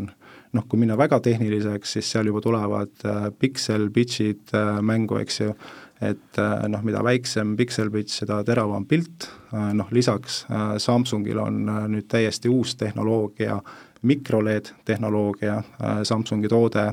Noh, 0.52 0.66
kui 0.68 0.82
minna 0.82 0.98
väga 1.00 1.20
tehniliseks, 1.24 1.96
siis 1.96 2.10
seal 2.12 2.28
juba 2.28 2.42
tulevad 2.44 3.06
piksel, 3.40 3.88
bitch'id 3.94 4.52
mängu, 4.84 5.16
eks 5.22 5.40
ju. 5.40 5.54
Et 6.02 6.38
äh, 6.38 6.64
noh, 6.70 6.82
mida 6.82 7.02
väiksem 7.04 7.54
pikselpits, 7.58 8.18
seda 8.22 8.40
teravam 8.46 8.84
pilt, 8.90 9.28
äh, 9.54 9.70
noh 9.76 9.90
lisaks 9.94 10.42
äh, 10.50 10.74
Samsungil 10.82 11.38
on 11.38 11.62
nüüd 11.92 12.08
täiesti 12.10 12.50
uus 12.50 12.74
tehnoloogia, 12.80 13.60
mikroLED 14.02 14.72
tehnoloogia, 14.82 15.60
Samsungi 16.02 16.48
toode 16.50 16.88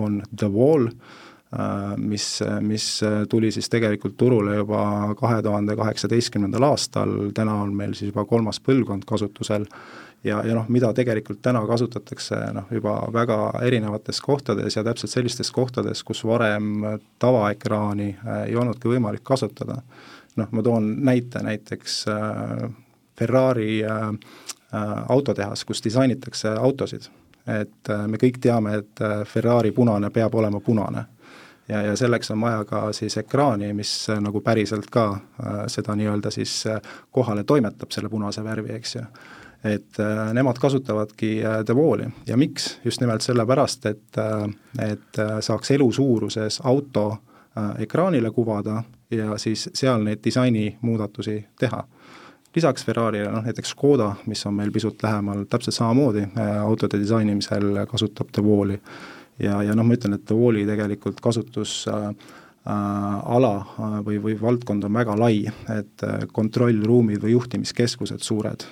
on 0.00 0.14
The 0.32 0.46
Wall, 0.48 0.86
mis, 2.00 2.24
mis 2.64 2.86
tuli 3.28 3.50
siis 3.52 3.68
tegelikult 3.68 4.16
turule 4.16 4.54
juba 4.56 4.80
kahe 5.20 5.42
tuhande 5.44 5.76
kaheksateistkümnendal 5.76 6.64
aastal, 6.70 7.12
täna 7.36 7.58
on 7.66 7.74
meil 7.76 7.92
siis 7.92 8.14
juba 8.14 8.24
kolmas 8.24 8.62
põlvkond 8.64 9.04
kasutusel 9.04 9.68
ja, 10.24 10.40
ja 10.46 10.54
noh, 10.54 10.68
mida 10.68 10.92
tegelikult 10.94 11.40
täna 11.42 11.62
kasutatakse 11.66 12.40
noh, 12.54 12.68
juba 12.74 13.00
väga 13.12 13.38
erinevates 13.62 14.20
kohtades 14.20 14.76
ja 14.76 14.84
täpselt 14.84 15.12
sellistes 15.12 15.50
kohtades, 15.54 16.02
kus 16.04 16.24
varem 16.26 16.82
tavaekraani 17.18 18.08
äh, 18.14 18.42
ei 18.48 18.56
olnudki 18.56 18.90
võimalik 18.94 19.24
kasutada. 19.24 19.82
noh, 20.36 20.48
ma 20.50 20.62
toon 20.62 20.90
näite 21.04 21.42
näiteks 21.42 22.04
äh, 22.08 22.68
Ferrari 23.18 23.84
äh, 23.84 24.10
autotehas, 25.08 25.64
kus 25.64 25.84
disainitakse 25.84 26.56
autosid. 26.56 27.08
et 27.48 27.88
me 28.06 28.18
kõik 28.20 28.36
teame, 28.40 28.74
et 28.76 29.00
Ferrari 29.24 29.70
punane 29.72 30.10
peab 30.12 30.34
olema 30.34 30.60
punane 30.60 31.06
ja, 31.68 31.82
ja 31.82 31.96
selleks 31.96 32.30
on 32.30 32.40
vaja 32.40 32.64
ka 32.64 32.92
siis 32.92 33.16
ekraani, 33.16 33.72
mis 33.76 33.92
nagu 34.20 34.40
päriselt 34.40 34.88
ka 34.90 35.06
äh, 35.12 35.60
seda 35.66 35.96
nii-öelda 35.98 36.30
siis 36.34 36.60
äh, 36.66 36.80
kohale 37.10 37.44
toimetab, 37.44 37.92
selle 37.92 38.08
punase 38.08 38.44
värvi, 38.44 38.72
eks 38.76 38.96
ju 38.96 39.04
et 39.64 40.00
äh, 40.00 40.32
nemad 40.34 40.58
kasutavadki 40.58 41.44
äh, 41.44 41.66
Devooli 41.66 42.06
ja 42.26 42.36
miks, 42.36 42.78
just 42.84 43.00
nimelt 43.00 43.22
sellepärast, 43.22 43.86
et 43.86 44.18
äh, 44.18 44.46
et 44.90 45.18
saaks 45.40 45.70
elu 45.74 45.92
suuruses 45.92 46.60
auto 46.64 47.16
ekraanile 47.78 48.30
kuvada 48.30 48.82
ja 49.10 49.38
siis 49.38 49.64
seal 49.74 50.04
neid 50.04 50.20
disainimuudatusi 50.24 51.34
teha. 51.58 51.84
lisaks 52.54 52.84
Ferrari'le 52.86 53.32
noh, 53.32 53.42
näiteks 53.42 53.72
Škoda, 53.74 54.12
mis 54.26 54.46
on 54.46 54.54
meil 54.54 54.70
pisut 54.70 55.02
lähemal, 55.02 55.44
täpselt 55.50 55.74
samamoodi 55.74 56.22
autode 56.62 57.00
disainimisel 57.00 57.86
kasutab 57.90 58.28
Devooli. 58.36 58.78
ja, 59.38 59.62
ja 59.62 59.74
noh, 59.74 59.84
ma 59.84 59.94
ütlen, 59.94 60.14
et 60.14 60.28
Devooli 60.28 60.66
tegelikult 60.66 61.20
kasutus 61.20 61.88
äh, 61.88 62.12
Äh, 62.12 62.47
ala 62.68 63.54
äh, 63.56 63.98
või, 64.04 64.18
või 64.22 64.36
valdkond 64.40 64.84
on 64.84 64.96
väga 64.98 65.16
lai, 65.18 65.40
et 65.72 66.04
äh, 66.04 66.26
kontrollruumid 66.32 67.22
või 67.24 67.34
juhtimiskeskused 67.36 68.24
suured, 68.24 68.66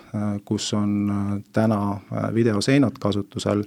kus 0.45 0.69
on 0.77 1.43
täna 1.53 1.99
videoseinad 2.35 2.99
kasutusel, 3.01 3.65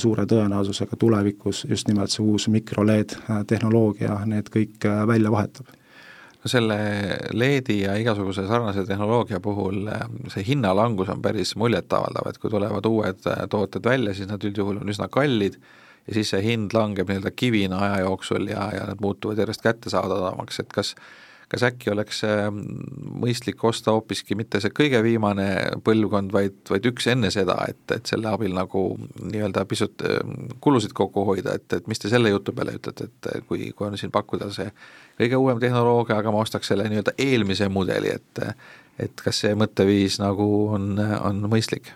suure 0.00 0.24
tõenäosusega 0.24 0.96
tulevikus 0.96 1.66
just 1.68 1.88
nimelt 1.90 2.08
see 2.10 2.24
uus 2.24 2.46
mikro-LED 2.48 3.18
tehnoloogia 3.46 4.16
need 4.24 4.48
kõik 4.48 4.86
välja 5.06 5.32
vahetab. 5.32 5.68
No 6.40 6.48
selle 6.48 6.78
LED-i 7.36 7.82
ja 7.82 7.98
igasuguse 8.00 8.46
sarnase 8.48 8.86
tehnoloogia 8.88 9.42
puhul 9.44 9.90
see 10.32 10.46
hinnalangus 10.48 11.12
on 11.12 11.20
päris 11.24 11.52
muljetavaldav, 11.60 12.30
et 12.30 12.40
kui 12.40 12.52
tulevad 12.52 12.88
uued 12.88 13.28
tooted 13.52 13.84
välja, 13.84 14.16
siis 14.16 14.30
nad 14.30 14.44
üldjuhul 14.44 14.80
on 14.80 14.92
üsna 14.94 15.10
kallid 15.12 15.60
ja 16.06 16.16
siis 16.16 16.32
see 16.34 16.42
hind 16.44 16.74
langeb 16.76 17.08
nii-öelda 17.10 17.32
kivina 17.36 17.82
aja 17.86 18.00
jooksul 18.04 18.48
ja, 18.50 18.68
ja 18.74 18.88
nad 18.90 19.00
muutuvad 19.00 19.38
järjest 19.40 19.64
kättesaadavamaks, 19.64 20.60
et 20.60 20.72
kas 20.72 20.94
kas 21.54 21.64
äkki 21.68 21.90
oleks 21.92 22.22
mõistlik 23.20 23.60
osta 23.68 23.92
hoopiski 23.94 24.34
mitte 24.38 24.60
see 24.62 24.72
kõige 24.74 25.00
viimane 25.04 25.46
põlvkond, 25.86 26.32
vaid, 26.34 26.56
vaid 26.70 26.88
üks 26.90 27.06
enne 27.12 27.30
seda, 27.34 27.58
et, 27.70 27.82
et 27.94 28.10
selle 28.10 28.30
abil 28.32 28.54
nagu 28.56 28.84
nii-öelda 29.20 29.64
pisut 29.70 30.02
kulusid 30.64 30.94
kokku 30.96 31.26
hoida, 31.28 31.56
et, 31.58 31.66
et 31.78 31.90
mis 31.90 32.00
te 32.00 32.10
selle 32.12 32.32
jutu 32.32 32.54
peale 32.56 32.76
ütlete, 32.78 33.10
et 33.10 33.44
kui, 33.48 33.70
kui 33.76 33.86
on 33.86 33.98
siin 34.00 34.12
pakkuda 34.14 34.50
see 34.54 34.70
kõige 35.20 35.38
uuem 35.40 35.60
tehnoloogia, 35.62 36.18
aga 36.18 36.32
ma 36.34 36.42
ostaks 36.42 36.72
selle 36.72 36.88
nii-öelda 36.90 37.16
eelmise 37.22 37.70
mudeli, 37.72 38.14
et 38.14 38.46
et 39.02 39.22
kas 39.26 39.40
see 39.42 39.56
mõtteviis 39.58 40.20
nagu 40.22 40.44
on, 40.76 40.92
on 40.98 41.46
mõistlik? 41.50 41.90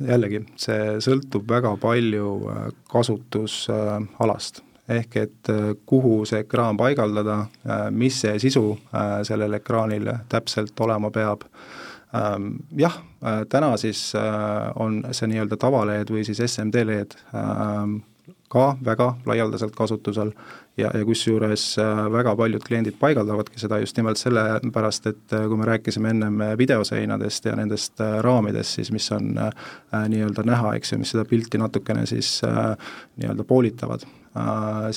Jällegi, 0.00 0.42
see 0.60 0.96
sõltub 1.02 1.48
väga 1.48 1.74
palju 1.80 2.32
äh, 2.50 2.66
kasutusalast. 2.90 4.62
ehk 4.90 5.16
et 5.16 5.48
äh, 5.48 5.74
kuhu 5.86 6.24
see 6.26 6.40
ekraan 6.42 6.76
paigaldada, 6.76 7.46
äh, 7.66 7.90
mis 7.90 8.20
see 8.20 8.38
sisu 8.42 8.78
sellel 9.22 9.54
ekraanil 9.54 10.10
täpselt 10.28 10.80
olema 10.80 11.10
peab, 11.10 11.44
ähm, 12.14 12.56
jah, 12.76 12.96
täna 13.48 13.76
siis 13.76 14.12
on 14.74 15.02
see 15.12 15.28
nii-öelda 15.28 15.56
tavaleed 15.60 16.10
või 16.10 16.24
siis 16.24 16.40
SMD 16.46 16.84
LED 16.86 17.14
ähm, 17.34 18.00
ka 18.50 18.74
väga 18.84 19.14
laialdaselt 19.26 19.76
kasutusel. 19.76 20.32
Ja, 20.78 20.90
ja 20.94 21.04
kusjuures 21.04 21.64
äh, 21.78 21.98
väga 22.12 22.32
paljud 22.38 22.62
kliendid 22.64 22.96
paigaldavadki 22.98 23.60
seda 23.60 23.78
just 23.82 23.98
nimelt 23.98 24.18
sellepärast, 24.18 25.06
et 25.10 25.34
äh, 25.36 25.44
kui 25.50 25.58
me 25.60 25.66
rääkisime 25.68 26.14
ennem 26.14 26.38
videoseinadest 26.58 27.50
ja 27.50 27.56
nendest 27.58 28.00
äh, 28.00 28.16
raamidest, 28.24 28.78
siis 28.78 28.92
mis 28.94 29.10
on 29.12 29.34
nii-öelda 29.92 30.44
näha, 30.46 30.74
eks 30.78 30.94
ju, 30.94 31.00
mis 31.02 31.12
seda 31.12 31.26
pilti 31.28 31.60
natukene 31.60 32.06
siis 32.08 32.40
nii-öelda 32.46 33.44
poolitavad, 33.44 34.06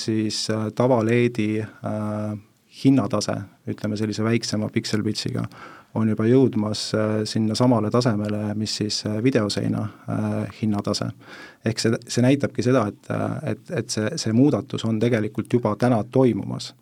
siis 0.00 0.46
tavaleedi 0.74 1.48
hinnatase, 2.84 3.36
ütleme 3.70 3.98
sellise 3.98 4.24
väiksema 4.24 4.70
pikselpitsiga, 4.72 5.44
on 5.94 6.08
juba 6.10 6.26
jõudmas 6.26 6.80
sinnasamale 7.30 7.90
tasemele, 7.90 8.54
mis 8.58 8.76
siis 8.80 9.04
videoseina 9.22 9.84
hinnatase. 10.60 11.06
ehk 11.64 11.78
see, 11.78 11.98
see 12.08 12.22
näitabki 12.24 12.62
seda, 12.66 12.86
et, 12.88 13.10
et, 13.52 13.70
et 13.70 13.90
see, 13.90 14.10
see 14.18 14.32
muudatus 14.32 14.84
on 14.84 14.98
tegelikult 15.00 15.52
juba 15.52 15.76
täna 15.78 16.02
toimumas 16.04 16.72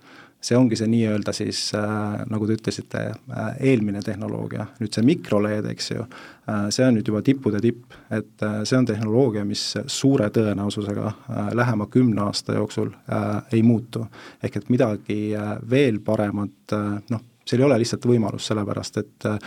see 0.42 0.58
ongi 0.58 0.76
see 0.78 0.90
nii-öelda 0.90 1.32
siis 1.34 1.60
äh,, 1.78 2.22
nagu 2.30 2.46
te 2.46 2.56
ütlesite 2.58 3.02
äh,, 3.12 3.48
eelmine 3.72 4.02
tehnoloogia, 4.04 4.66
nüüd 4.80 4.94
see 4.94 5.04
mikroLED, 5.06 5.68
eks 5.70 5.90
ju 5.92 6.02
äh,, 6.02 6.66
see 6.74 6.86
on 6.86 6.96
nüüd 6.98 7.08
juba 7.08 7.22
tippude 7.24 7.62
tipp, 7.62 7.94
et 8.10 8.46
äh, 8.46 8.60
see 8.68 8.78
on 8.78 8.88
tehnoloogia, 8.88 9.44
mis 9.48 9.62
suure 9.86 10.28
tõenäosusega 10.34 11.08
äh, 11.08 11.52
lähema 11.58 11.86
kümne 11.92 12.24
aasta 12.26 12.58
jooksul 12.58 12.90
äh, 12.90 13.28
ei 13.52 13.62
muutu. 13.66 14.06
ehk 14.42 14.58
et 14.58 14.72
midagi 14.72 15.20
äh, 15.38 15.54
veel 15.70 16.02
paremat 16.04 16.74
äh, 16.74 16.98
noh, 17.10 17.22
seal 17.44 17.62
ei 17.62 17.66
ole 17.66 17.78
lihtsalt 17.82 18.06
võimalust, 18.06 18.50
sellepärast 18.50 18.98
et 19.02 19.26
äh, 19.28 19.38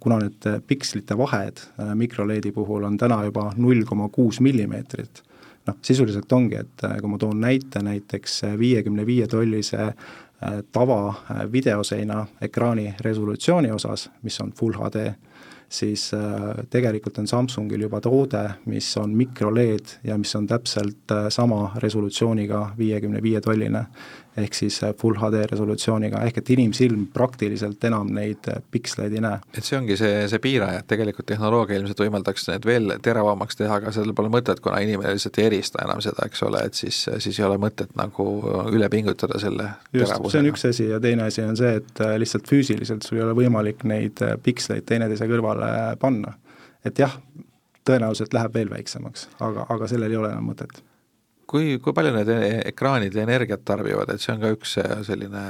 kuna 0.00 0.20
need 0.22 0.48
pikslite 0.66 1.16
vahed 1.18 1.60
äh, 1.60 1.92
mikroLED-i 1.98 2.52
puhul 2.56 2.86
on 2.88 2.96
täna 3.00 3.22
juba 3.26 3.50
null 3.56 3.84
koma 3.88 4.08
kuus 4.12 4.40
millimeetrit, 4.40 5.22
noh, 5.68 5.78
sisuliselt 5.82 6.32
ongi, 6.32 6.60
et 6.62 6.86
äh, 6.88 6.96
kui 7.00 7.12
ma 7.12 7.20
toon 7.20 7.40
näite 7.40 7.84
näiteks 7.84 8.42
viiekümne 8.58 9.06
viie 9.06 9.28
tollise 9.30 9.92
tava 10.72 11.12
videoseina 11.52 12.22
ekraani 12.40 12.94
resolutsiooni 13.04 13.68
osas, 13.74 14.06
mis 14.24 14.38
on 14.40 14.54
full 14.56 14.72
HD, 14.72 15.10
siis 15.70 16.08
tegelikult 16.70 17.20
on 17.22 17.28
Samsungil 17.30 17.84
juba 17.86 18.00
toode, 18.02 18.42
mis 18.66 18.88
on 18.98 19.12
mikro-LED 19.16 19.92
ja 20.08 20.16
mis 20.18 20.34
on 20.34 20.48
täpselt 20.50 21.14
sama 21.30 21.60
resolutsiooniga 21.82 22.72
viiekümne 22.78 23.22
viie 23.22 23.40
tolline 23.40 23.84
ehk 24.38 24.54
siis 24.54 24.82
äh, 24.84 24.94
full 24.98 25.18
HD 25.18 25.44
resolutsiooniga, 25.50 26.22
ehk 26.26 26.40
et 26.40 26.50
inimsilm 26.54 27.06
praktiliselt 27.14 27.82
enam 27.88 28.12
neid 28.14 28.46
äh, 28.50 28.60
piksleid 28.70 29.14
ei 29.16 29.22
näe. 29.24 29.40
et 29.56 29.66
see 29.66 29.78
ongi 29.78 29.96
see, 29.98 30.26
see 30.30 30.42
piiraja, 30.42 30.82
et 30.82 30.88
tegelikult 30.90 31.26
tehnoloogia 31.30 31.80
ilmselt 31.80 32.02
võimaldaks 32.04 32.46
need 32.50 32.68
veel 32.68 32.94
teravamaks 33.02 33.58
teha, 33.58 33.80
aga 33.80 33.94
sellel 33.94 34.14
pole 34.16 34.30
mõtet, 34.32 34.62
kuna 34.62 34.80
inimene 34.84 35.14
lihtsalt 35.16 35.40
ei 35.40 35.48
erista 35.50 35.82
enam 35.84 36.02
seda, 36.04 36.26
eks 36.30 36.44
ole, 36.46 36.62
et 36.70 36.78
siis, 36.78 37.02
siis 37.18 37.40
ei 37.40 37.46
ole 37.48 37.58
mõtet 37.62 37.94
nagu 37.98 38.28
üle 38.70 38.90
pingutada 38.92 39.40
selle 39.42 39.72
just, 39.96 40.14
see 40.30 40.42
on 40.42 40.50
üks 40.52 40.66
asi 40.70 40.88
ja 40.92 41.00
teine 41.02 41.26
asi 41.26 41.44
on 41.44 41.58
see, 41.58 41.80
et 41.82 42.04
äh, 42.04 42.14
lihtsalt 42.20 42.48
füüsiliselt 42.50 43.06
sul 43.06 43.20
ei 43.20 43.26
ole 43.26 43.36
võimalik 43.38 43.82
neid 43.88 44.22
piksleid 44.44 44.86
teineteise 44.86 45.26
kõrvale 45.60 45.96
panna. 46.00 46.34
et 46.84 46.98
jah, 46.98 47.12
tõenäoliselt 47.84 48.32
läheb 48.32 48.54
veel 48.54 48.70
väiksemaks, 48.70 49.28
aga, 49.40 49.66
aga 49.68 49.88
sellel 49.88 50.10
ei 50.10 50.16
ole 50.16 50.30
enam 50.32 50.46
mõtet 50.48 50.82
kui, 51.50 51.78
kui 51.82 51.92
palju 51.92 52.12
need 52.14 52.28
e-, 52.30 52.62
ekraanid 52.70 53.16
energiat 53.18 53.64
tarbivad, 53.66 54.08
et 54.08 54.22
see 54.22 54.32
on 54.32 54.40
ka 54.40 54.52
üks 54.54 54.76
selline 55.04 55.42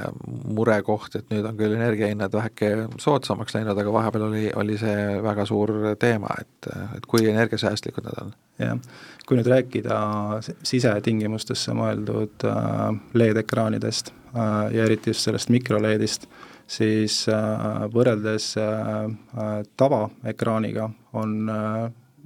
murekoht, 0.57 1.15
et 1.15 1.29
nüüd 1.29 1.45
on 1.45 1.55
küll 1.55 1.75
energiahinnad 1.77 2.33
väheke 2.33 2.71
soodsamaks 2.99 3.53
läinud, 3.53 3.77
aga 3.77 3.93
vahepeal 3.93 4.25
oli, 4.25 4.47
oli 4.57 4.79
see 4.81 5.21
väga 5.21 5.45
suur 5.45 5.71
teema, 6.01 6.33
et, 6.41 6.71
et 6.97 7.05
kui 7.05 7.29
energiasäästlikud 7.29 8.09
nad 8.09 8.23
on? 8.25 8.33
jah, 8.59 8.81
kui 9.29 9.37
nüüd 9.37 9.47
rääkida 9.53 9.99
sisetingimustesse 10.41 11.77
mõeldud 11.77 12.49
äh, 12.49 12.81
LED-ekraanidest 13.21 14.11
äh, 14.33 14.73
ja 14.73 14.89
eriti 14.89 15.13
just 15.13 15.29
sellest 15.29 15.53
mikro-LED-ist, 15.53 16.27
siis 16.71 17.23
äh, 17.31 17.81
võrreldes 17.91 18.53
tavaekraaniga 19.77 20.89
on 21.19 21.33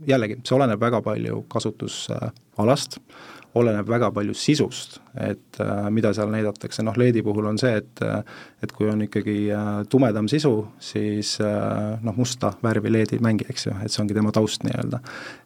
jällegi, 0.05 0.41
see 0.45 0.57
oleneb 0.57 0.81
väga 0.81 1.01
palju 1.05 1.45
kasutusalast 1.49 2.99
äh,, 2.99 3.23
oleneb 3.55 3.87
väga 3.87 4.09
palju 4.15 4.35
sisust, 4.35 4.99
et 5.15 5.59
äh, 5.63 5.87
mida 5.93 6.11
seal 6.15 6.31
näidatakse, 6.31 6.83
noh 6.83 6.97
LED-i 6.99 7.23
puhul 7.23 7.47
on 7.51 7.59
see, 7.59 7.77
et 7.79 8.01
äh, 8.03 8.17
et 8.63 8.73
kui 8.75 8.89
on 8.91 9.05
ikkagi 9.05 9.35
äh, 9.55 9.69
tumedam 9.91 10.27
sisu, 10.31 10.53
siis 10.83 11.35
äh, 11.43 11.95
noh, 12.03 12.17
musta 12.19 12.51
värvi 12.63 12.91
LED 12.91 13.15
ei 13.15 13.23
mängi, 13.23 13.47
eks 13.51 13.69
ju, 13.69 13.75
et 13.83 13.93
see 13.93 14.03
ongi 14.03 14.17
tema 14.17 14.33
taust 14.35 14.65
nii-öelda. 14.67 14.99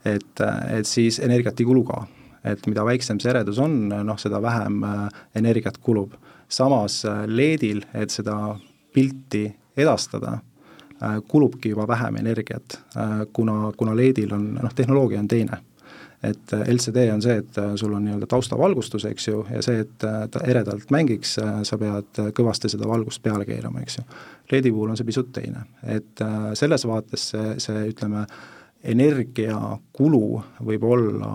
et, 0.10 0.34
äh, 0.46 0.64
et 0.80 0.90
siis 0.90 1.20
energiat 1.22 1.62
ei 1.62 1.70
kulu 1.70 1.84
ka, 1.92 2.02
et 2.50 2.66
mida 2.72 2.86
väiksem 2.88 3.22
see 3.22 3.30
eredus 3.34 3.62
on, 3.62 3.78
noh, 3.92 4.18
seda 4.22 4.42
vähem 4.42 4.82
äh, 4.84 5.06
energiat 5.44 5.78
kulub. 5.78 6.18
samas 6.50 7.04
äh, 7.06 7.28
LED-il, 7.28 7.86
et 7.94 8.10
seda 8.10 8.58
pilti 8.94 9.56
edastada 9.78 10.38
äh,, 11.04 11.18
kulubki 11.28 11.70
juba 11.70 11.88
vähem 11.88 12.16
energiat 12.16 12.80
äh,, 12.98 13.26
kuna, 13.34 13.72
kuna 13.78 13.96
LED-il 13.96 14.34
on, 14.34 14.54
noh, 14.62 14.74
tehnoloogia 14.76 15.20
on 15.20 15.28
teine 15.28 15.64
et 16.24 16.54
äh, 16.54 16.68
LCD 16.68 17.06
on 17.14 17.22
see, 17.24 17.38
et 17.40 17.60
sul 17.80 17.94
on 17.96 18.04
nii-öelda 18.04 18.28
taustavalgustus, 18.28 19.06
eks 19.08 19.28
ju, 19.28 19.46
ja 19.54 19.62
see, 19.64 19.86
et 19.86 19.94
ta 20.04 20.42
eredalt 20.44 20.92
mängiks, 20.92 21.38
sa 21.64 21.78
pead 21.80 22.20
kõvasti 22.36 22.72
seda 22.74 22.90
valgust 22.90 23.24
peale 23.24 23.48
keerama, 23.48 23.80
eks 23.86 24.02
ju. 24.02 24.04
LED-i 24.52 24.74
puhul 24.76 24.92
on 24.92 25.00
see 25.00 25.08
pisut 25.08 25.32
teine, 25.32 25.64
et 25.88 26.20
selles 26.60 26.84
vaates 26.90 27.30
see, 27.32 27.54
see 27.64 27.86
ütleme, 27.94 28.26
energiakulu 28.84 30.26
võib 30.68 30.84
olla 30.88 31.32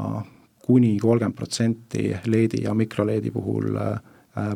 kuni 0.65 0.95
kolmkümmend 1.01 1.37
protsenti 1.37 2.11
LED-i 2.27 2.65
ja 2.65 2.77
mikro-LED-i 2.77 3.33
puhul 3.33 3.73
Äh, 3.77 4.01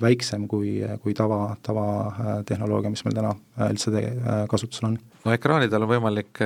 väiksem 0.03 0.49
kui, 0.51 0.79
kui 1.03 1.15
tava, 1.15 1.57
tavatehnoloogia, 1.63 2.91
mis 2.91 3.05
meil 3.07 3.17
täna 3.19 3.35
äh, 3.35 3.69
LCD 3.71 4.01
äh, 4.05 4.41
kasutusel 4.51 4.89
on. 4.91 4.97
no 5.25 5.35
ekraanidel 5.35 5.85
on 5.85 5.93
võimalik 5.93 6.41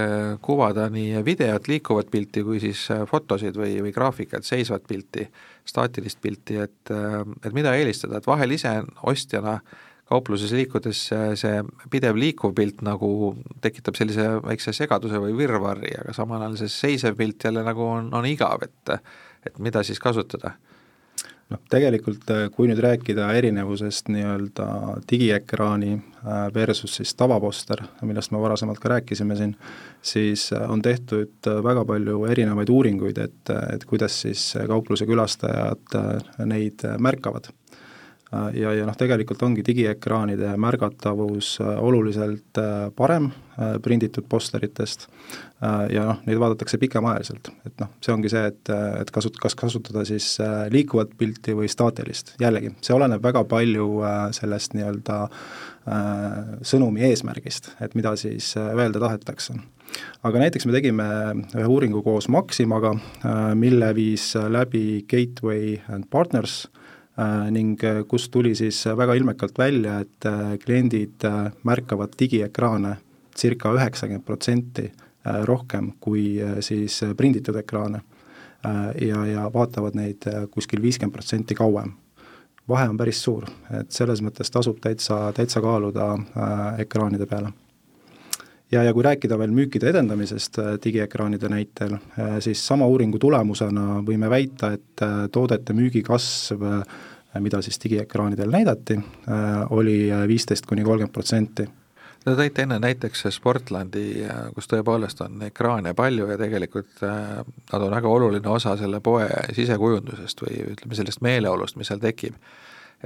kuvada 0.44 0.88
nii 0.92 1.22
videot, 1.24 1.68
liikuvat 1.70 2.10
pilti, 2.12 2.42
kui 2.44 2.60
siis 2.60 2.84
fotosid 3.08 3.56
või, 3.56 3.78
või 3.84 3.94
graafikat, 3.94 4.44
seisvat 4.44 4.84
pilti, 4.88 5.28
staatilist 5.68 6.20
pilti, 6.20 6.58
et, 6.64 6.92
et 6.92 7.56
mida 7.56 7.74
eelistada, 7.78 8.18
et 8.18 8.28
vahel 8.28 8.56
ise 8.56 8.74
ostjana 9.08 9.60
kaupluses 10.12 10.52
liikudes 10.52 10.98
see 11.40 11.60
pidev 11.92 12.18
liikuv 12.18 12.52
pilt 12.56 12.82
nagu 12.84 13.32
tekitab 13.64 13.96
sellise 13.96 14.26
väikse 14.44 14.74
segaduse 14.76 15.20
või 15.22 15.36
virvarri, 15.38 15.94
aga 16.02 16.12
samal 16.16 16.42
ajal 16.42 16.58
see 16.60 16.74
seisev 16.74 17.16
pilt 17.16 17.48
jälle 17.48 17.64
nagu 17.64 17.86
on, 17.86 18.10
on 18.12 18.28
igav, 18.28 18.66
et 18.66 18.96
et 19.42 19.56
mida 19.58 19.80
siis 19.82 19.98
kasutada 19.98 20.52
noh, 21.52 21.60
tegelikult 21.72 22.30
äh, 22.32 22.46
kui 22.54 22.68
nüüd 22.70 22.80
rääkida 22.82 23.28
erinevusest 23.38 24.10
nii-öelda 24.12 24.66
digiekraani 25.10 25.92
äh, 25.94 26.42
versus 26.54 26.96
siis 26.98 27.14
tavaposter, 27.18 27.84
millest 28.02 28.32
me 28.34 28.40
varasemalt 28.42 28.80
ka 28.82 28.94
rääkisime 28.96 29.36
siin, 29.38 29.56
siis 30.02 30.48
äh, 30.56 30.66
on 30.70 30.82
tehtud 30.82 31.50
väga 31.64 31.84
palju 31.88 32.24
erinevaid 32.32 32.72
uuringuid, 32.72 33.18
et, 33.22 33.54
et 33.74 33.86
kuidas 33.88 34.22
siis 34.26 34.52
kaupluse 34.68 35.08
külastajad 35.08 35.98
neid 36.48 36.86
märkavad 37.02 37.52
ja, 38.32 38.72
ja 38.72 38.86
noh, 38.88 38.96
tegelikult 38.98 39.42
ongi 39.44 39.64
digiekraanide 39.66 40.54
märgatavus 40.60 41.54
äh, 41.60 41.76
oluliselt 41.84 42.60
äh, 42.60 42.88
parem 42.96 43.32
prinditud 43.84 44.24
posteritest. 44.32 45.02
Ja 45.92 46.06
noh, 46.08 46.22
neid 46.24 46.38
vaadatakse 46.40 46.78
pikemaajaliselt, 46.80 47.50
et 47.68 47.74
noh, 47.82 47.90
see 48.02 48.14
ongi 48.14 48.30
see, 48.32 48.40
et, 48.48 48.70
et 48.72 49.10
kasut-, 49.12 49.36
kas 49.38 49.52
kasutada 49.60 50.06
siis 50.08 50.30
liikuvat 50.72 51.12
pilti 51.20 51.52
või 51.54 51.68
staatilist, 51.70 52.32
jällegi, 52.40 52.72
see 52.82 52.96
oleneb 52.96 53.22
väga 53.22 53.44
palju 53.50 53.86
sellest 54.34 54.72
nii-öelda 54.74 55.18
sõnumi 56.64 57.04
eesmärgist, 57.12 57.74
et 57.84 57.94
mida 57.94 58.16
siis 58.18 58.54
öelda 58.56 59.04
tahetakse. 59.04 59.60
Aga 60.24 60.46
näiteks 60.46 60.66
me 60.66 60.74
tegime 60.74 61.08
ühe 61.52 61.68
uuringu 61.68 62.00
koos 62.02 62.32
Maximaga, 62.32 62.96
mille 63.54 63.92
viis 63.94 64.32
läbi 64.34 65.04
Gateway 65.12 65.76
and 65.92 66.08
Partners 66.10 66.62
äh, 66.64 66.72
Äh, 66.72 66.81
ning 67.50 67.76
äh, 67.84 68.02
kust 68.08 68.30
tuli 68.32 68.54
siis 68.56 68.84
väga 68.96 69.14
ilmekalt 69.14 69.58
välja, 69.58 69.98
et 70.00 70.26
äh, 70.26 70.56
kliendid 70.64 71.26
märkavad 71.62 72.14
digiekraane 72.18 72.96
circa 73.36 73.72
üheksakümmend 73.76 74.24
protsenti 74.24 74.90
rohkem 75.46 75.92
kui 76.00 76.40
siis 76.60 76.96
prinditud 77.16 77.56
ekraane. 77.56 78.00
ja, 79.00 79.26
ja 79.26 79.44
vaatavad 79.54 79.94
neid 79.94 80.26
kuskil 80.50 80.82
viiskümmend 80.82 81.14
protsenti 81.14 81.54
kauem. 81.54 81.92
vahe 82.68 82.88
on 82.88 82.96
päris 82.96 83.22
suur, 83.22 83.46
et 83.78 83.90
selles 83.90 84.22
mõttes 84.22 84.50
tasub 84.50 84.80
täitsa, 84.80 85.32
täitsa 85.32 85.60
kaaluda 85.60 86.18
ekraanide 86.78 87.26
peale 87.26 87.52
ja, 88.72 88.82
ja 88.82 88.92
kui 88.92 89.04
rääkida 89.04 89.38
veel 89.38 89.52
müükide 89.54 89.90
edendamisest 89.92 90.58
digiekraanide 90.84 91.48
näitel, 91.52 91.96
siis 92.40 92.66
sama 92.66 92.86
uuringu 92.88 93.18
tulemusena 93.22 94.02
võime 94.06 94.30
väita, 94.32 94.72
et 94.76 95.06
toodete 95.32 95.76
müügikasv 95.76 96.68
mida 97.40 97.62
siis 97.62 97.78
digiekraanidel 97.84 98.50
näidati, 98.50 98.98
oli 99.70 100.10
viisteist 100.28 100.66
kuni 100.66 100.84
kolmkümmend 100.84 101.12
protsenti. 101.14 101.68
Te 102.22 102.34
tõite 102.38 102.62
enne 102.62 102.76
näiteks 102.78 103.24
Sportlandi, 103.34 104.04
kus 104.54 104.68
tõepoolest 104.70 105.24
on 105.24 105.40
ekraane 105.48 105.94
palju 105.98 106.28
ja 106.30 106.36
tegelikult 106.38 107.00
nad 107.02 107.80
on 107.80 107.90
väga 107.90 108.08
oluline 108.08 108.48
osa 108.48 108.76
selle 108.78 109.00
poe 109.02 109.26
sisekujundusest 109.56 110.44
või 110.44 110.60
ütleme, 110.74 110.98
sellest 110.98 111.24
meeleolust, 111.24 111.80
mis 111.80 111.90
seal 111.90 112.02
tekib 112.02 112.36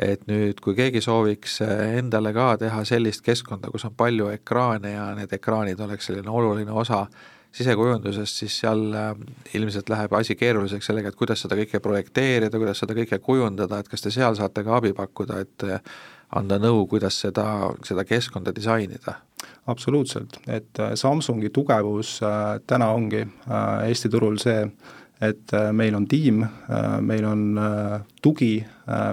et 0.03 0.27
nüüd, 0.29 0.61
kui 0.61 0.75
keegi 0.77 1.01
sooviks 1.05 1.61
endale 1.65 2.33
ka 2.37 2.57
teha 2.61 2.83
sellist 2.85 3.25
keskkonda, 3.25 3.71
kus 3.73 3.87
on 3.89 3.95
palju 3.97 4.29
ekraane 4.35 4.93
ja 4.93 5.07
need 5.17 5.33
ekraanid 5.33 5.81
oleks 5.81 6.11
selline 6.11 6.31
oluline 6.31 6.73
osa 6.73 7.07
sisekujundusest, 7.57 8.43
siis 8.43 8.59
seal 8.61 8.83
äh, 8.93 9.15
ilmselt 9.57 9.89
läheb 9.89 10.13
asi 10.19 10.37
keeruliseks 10.37 10.91
sellega, 10.91 11.09
et 11.09 11.17
kuidas 11.17 11.41
seda 11.45 11.57
kõike 11.57 11.81
projekteerida, 11.81 12.59
kuidas 12.61 12.83
seda 12.83 12.97
kõike 12.99 13.19
kujundada, 13.25 13.81
et 13.81 13.89
kas 13.89 14.05
te 14.05 14.13
seal 14.13 14.37
saate 14.37 14.65
ka 14.67 14.77
abi 14.77 14.93
pakkuda, 14.97 15.41
et 15.41 15.65
anda 16.37 16.59
nõu, 16.61 16.85
kuidas 16.91 17.21
seda, 17.23 17.47
seda 17.87 18.05
keskkonda 18.05 18.55
disainida? 18.55 19.21
absoluutselt, 19.67 20.39
et 20.47 20.79
Samsungi 20.99 21.51
tugevus 21.55 22.21
täna 22.67 22.89
ongi 22.95 23.25
Eesti 23.87 24.09
turul 24.11 24.39
see, 24.43 24.61
et 25.21 25.53
meil 25.73 25.95
on 25.97 26.07
tiim, 26.07 26.43
meil 27.01 27.25
on 27.25 27.61
tugi, 28.23 28.61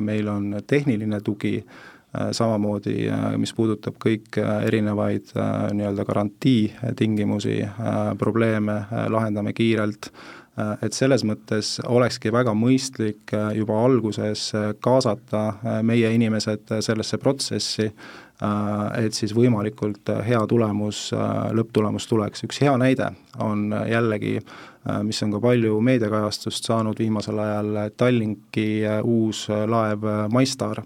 meil 0.03 0.27
on 0.27 0.57
tehniline 0.67 1.21
tugi, 1.23 1.57
samamoodi 2.31 3.07
mis 3.41 3.53
puudutab 3.55 3.95
kõik 4.03 4.37
erinevaid 4.37 5.31
nii-öelda 5.73 6.05
garantiitingimusi, 6.05 7.55
probleeme 8.19 8.81
lahendame 9.09 9.53
kiirelt 9.57 10.11
Äh, 10.53 10.75
et 10.85 10.93
selles 10.93 11.23
mõttes 11.25 11.79
olekski 11.89 12.29
väga 12.33 12.53
mõistlik 12.53 13.31
äh, 13.33 13.55
juba 13.57 13.79
alguses 13.87 14.51
äh, 14.53 14.69
kaasata 14.85 15.81
meie 15.81 16.11
inimesed 16.13 16.75
sellesse 16.85 17.17
protsessi, 17.17 17.87
et 18.97 19.13
siis 19.13 19.31
võimalikult 19.35 20.09
hea 20.25 20.39
tulemus, 20.49 21.11
lõpptulemus 21.55 22.07
tuleks. 22.09 22.43
üks 22.43 22.59
hea 22.61 22.73
näide 22.77 23.11
on 23.39 23.69
jällegi, 23.87 24.39
mis 25.03 25.23
on 25.23 25.31
ka 25.31 25.39
palju 25.39 25.79
meediakajastust 25.79 26.65
saanud 26.67 26.99
viimasel 26.99 27.39
ajal, 27.39 27.77
Tallinki 27.97 28.83
uus 29.03 29.45
laev 29.49 30.03
MyStar 30.33 30.83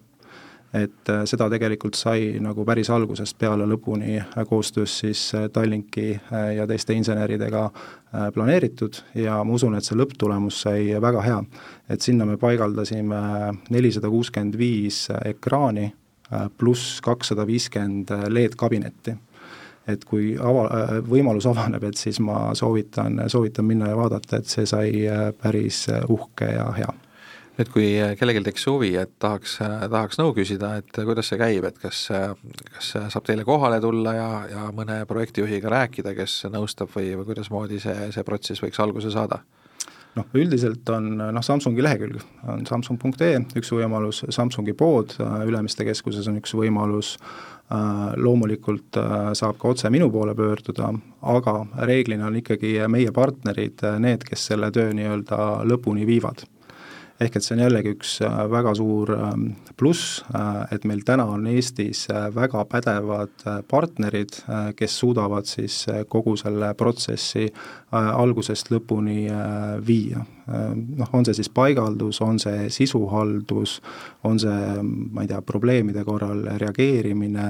et 0.76 1.10
äh, 1.10 1.24
seda 1.30 1.48
tegelikult 1.52 1.96
sai 1.96 2.38
nagu 2.44 2.66
päris 2.68 2.90
algusest 2.92 3.38
peale 3.40 3.68
lõpuni 3.70 4.18
äh, 4.20 4.42
koostöös 4.50 4.98
siis 5.04 5.22
äh, 5.36 5.48
Tallinki 5.54 6.10
ja 6.56 6.68
teiste 6.68 6.94
inseneridega 6.94 7.70
planeeritud 8.34 9.00
ja 9.20 9.42
ma 9.44 9.54
usun, 9.54 9.76
et 9.78 9.86
see 9.86 9.98
lõpptulemus 10.00 10.62
sai 10.64 10.96
väga 11.02 11.22
hea. 11.26 11.38
et 11.90 12.02
sinna 12.02 12.26
me 12.26 12.38
paigaldasime 12.38 13.20
nelisada 13.70 14.10
kuuskümmend 14.10 14.58
viis 14.58 15.08
ekraani 15.26 15.92
pluss 16.58 17.00
kakssada 17.06 17.46
viiskümmend 17.48 18.12
LED-kabinetti 18.28 19.16
et 19.88 20.04
kui 20.04 20.34
ava-, 20.36 21.00
võimalus 21.08 21.48
avaneb, 21.48 21.86
et 21.88 21.96
siis 21.96 22.20
ma 22.20 22.50
soovitan, 22.60 23.22
soovitan 23.32 23.66
minna 23.66 23.88
ja 23.88 23.96
vaadata, 23.96 24.42
et 24.42 24.52
see 24.52 24.66
sai 24.68 24.90
päris 25.40 25.86
uhke 26.12 26.50
ja 26.58 26.66
hea 26.76 26.90
nüüd, 27.58 27.70
kui 27.74 27.86
kellelgi 28.20 28.44
tekkis 28.46 28.68
huvi, 28.70 28.92
et 29.02 29.14
tahaks, 29.22 29.58
tahaks 29.90 30.20
nõu 30.22 30.34
küsida, 30.38 30.76
et 30.82 31.00
kuidas 31.08 31.32
see 31.32 31.40
käib, 31.42 31.66
et 31.66 31.80
kas, 31.82 32.04
kas 32.76 32.92
saab 33.14 33.26
teile 33.26 33.46
kohale 33.48 33.80
tulla 33.82 34.14
ja, 34.14 34.30
ja 34.52 34.66
mõne 34.76 35.00
projektijuhiga 35.10 35.72
rääkida, 35.74 36.14
kes 36.18 36.44
nõustab 36.54 36.92
või, 36.94 37.16
või 37.18 37.32
kuidasmoodi 37.32 37.82
see, 37.82 38.12
see 38.14 38.28
protsess 38.28 38.64
võiks 38.64 38.82
alguse 38.84 39.14
saada? 39.14 39.42
Noh, 40.18 40.28
üldiselt 40.38 40.90
on 40.94 41.12
noh, 41.20 41.44
Samsungi 41.46 41.84
lehekülg 41.86 42.24
on 42.50 42.66
samsung.ee 42.68 43.38
üks 43.60 43.72
võimalus, 43.74 44.24
Samsungi 44.34 44.76
pood 44.78 45.16
Ülemiste 45.20 45.86
keskuses 45.88 46.28
on 46.32 46.42
üks 46.42 46.56
võimalus, 46.58 47.16
loomulikult 48.18 48.98
saab 49.36 49.58
ka 49.60 49.74
otse 49.74 49.92
minu 49.92 50.08
poole 50.12 50.36
pöörduda, 50.38 50.92
aga 51.36 51.56
reeglina 51.90 52.30
on 52.30 52.40
ikkagi 52.40 52.78
meie 52.92 53.12
partnerid 53.16 53.84
need, 54.04 54.24
kes 54.28 54.50
selle 54.54 54.72
töö 54.76 54.94
nii-öelda 54.96 55.66
lõpuni 55.68 56.08
viivad 56.08 56.46
ehk 57.22 57.38
et 57.38 57.46
see 57.46 57.56
on 57.56 57.64
jällegi 57.64 57.94
üks 57.96 58.18
äh, 58.26 58.36
väga 58.52 58.74
suur 58.78 59.12
ähm, 59.16 59.48
pluss, 59.80 60.22
äh, 60.38 60.68
et 60.76 60.86
meil 60.90 61.02
täna 61.06 61.26
on 61.34 61.48
Eestis 61.50 62.06
äh, 62.14 62.28
väga 62.36 62.64
pädevad 62.70 63.46
partnerid, 63.70 64.38
kes 64.78 64.98
suudavad 65.00 65.48
siis 65.50 65.86
kogu 66.10 66.36
selle 66.38 66.74
protsessi 66.78 67.48
algusest 67.92 68.70
lõpuni 68.72 69.28
viia. 69.86 70.24
Noh, 70.48 71.12
on 71.16 71.26
see 71.28 71.36
siis 71.38 71.50
paigaldus, 71.54 72.20
on 72.24 72.40
see 72.40 72.68
sisuhaldus, 72.74 73.78
on 74.28 74.40
see, 74.42 74.82
ma 74.84 75.24
ei 75.24 75.32
tea, 75.32 75.42
probleemide 75.48 76.04
korral 76.08 76.44
reageerimine, 76.62 77.50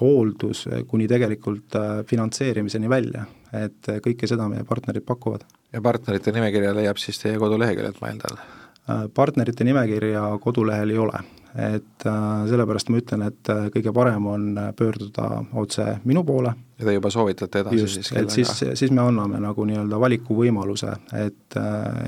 hooldus, 0.00 0.66
kuni 0.88 1.08
tegelikult 1.10 1.78
finantseerimiseni 2.10 2.90
välja, 2.92 3.24
et 3.64 3.94
kõike 4.04 4.28
seda 4.30 4.48
meie 4.52 4.66
partnerid 4.68 5.06
pakuvad. 5.08 5.46
ja 5.72 5.82
partnerite 5.82 6.32
nimekirja 6.32 6.76
leiab 6.76 7.00
siis 7.00 7.20
teie 7.22 7.40
koduleheküljelt, 7.40 8.00
ma 8.00 8.12
eeldan? 8.12 8.44
Äh, 8.90 9.08
partnerite 9.14 9.64
nimekirja 9.64 10.38
kodulehel 10.40 10.90
ei 10.92 10.98
ole, 10.98 11.20
et 11.56 12.04
äh, 12.06 12.16
sellepärast 12.50 12.90
ma 12.92 12.98
ütlen, 13.00 13.22
et 13.30 13.48
äh, 13.48 13.70
kõige 13.72 13.94
parem 13.96 14.26
on 14.28 14.58
pöörduda 14.76 15.28
otse 15.56 15.86
minu 16.04 16.20
poole. 16.28 16.52
ja 16.78 16.84
te 16.84 16.92
juba 16.92 17.08
soovitate 17.10 17.62
edasi 17.62 17.78
Just, 17.80 17.94
siis 17.94 18.10
kellega? 18.12 18.34
siis, 18.34 18.52
siis 18.74 18.92
me 18.92 19.00
anname 19.00 19.40
nagu 19.40 19.64
nii-öelda 19.64 20.00
valikuvõimaluse, 20.02 20.92
et, 21.16 21.56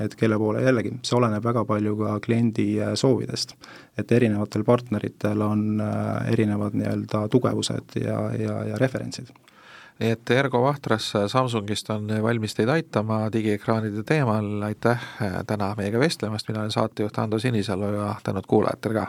et 0.03 0.15
kelle 0.19 0.37
poole, 0.37 0.61
jällegi, 0.67 0.93
see 1.01 1.17
oleneb 1.17 1.49
väga 1.49 1.65
palju 1.65 1.95
ka 1.97 2.19
kliendi 2.27 2.67
soovidest. 2.93 3.55
et 3.97 4.11
erinevatel 4.11 4.63
partneritel 4.63 5.41
on 5.41 5.81
erinevad 6.29 6.77
nii-öelda 6.77 7.25
tugevused 7.33 7.97
ja, 8.03 8.21
ja, 8.37 8.63
ja 8.69 8.77
referentsid 8.77 9.33
nii 9.99 10.11
et 10.13 10.29
Ergo 10.31 10.61
Vahtras 10.61 11.11
Samsungist 11.31 11.89
on 11.89 12.11
valmis 12.23 12.53
teid 12.57 12.69
aitama 12.69 13.23
digiekraanide 13.33 14.03
teemal, 14.07 14.49
aitäh 14.69 15.07
täna 15.47 15.71
meiega 15.77 15.99
vestlemast, 15.99 16.49
mina 16.49 16.65
olen 16.65 16.75
saatejuht 16.75 17.17
Ando 17.17 17.39
Sinisalu 17.39 17.93
ja 17.95 18.13
tänud 18.23 18.45
kuulajatele 18.47 19.01
ka! 19.01 19.07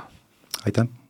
aitäh! 0.67 1.08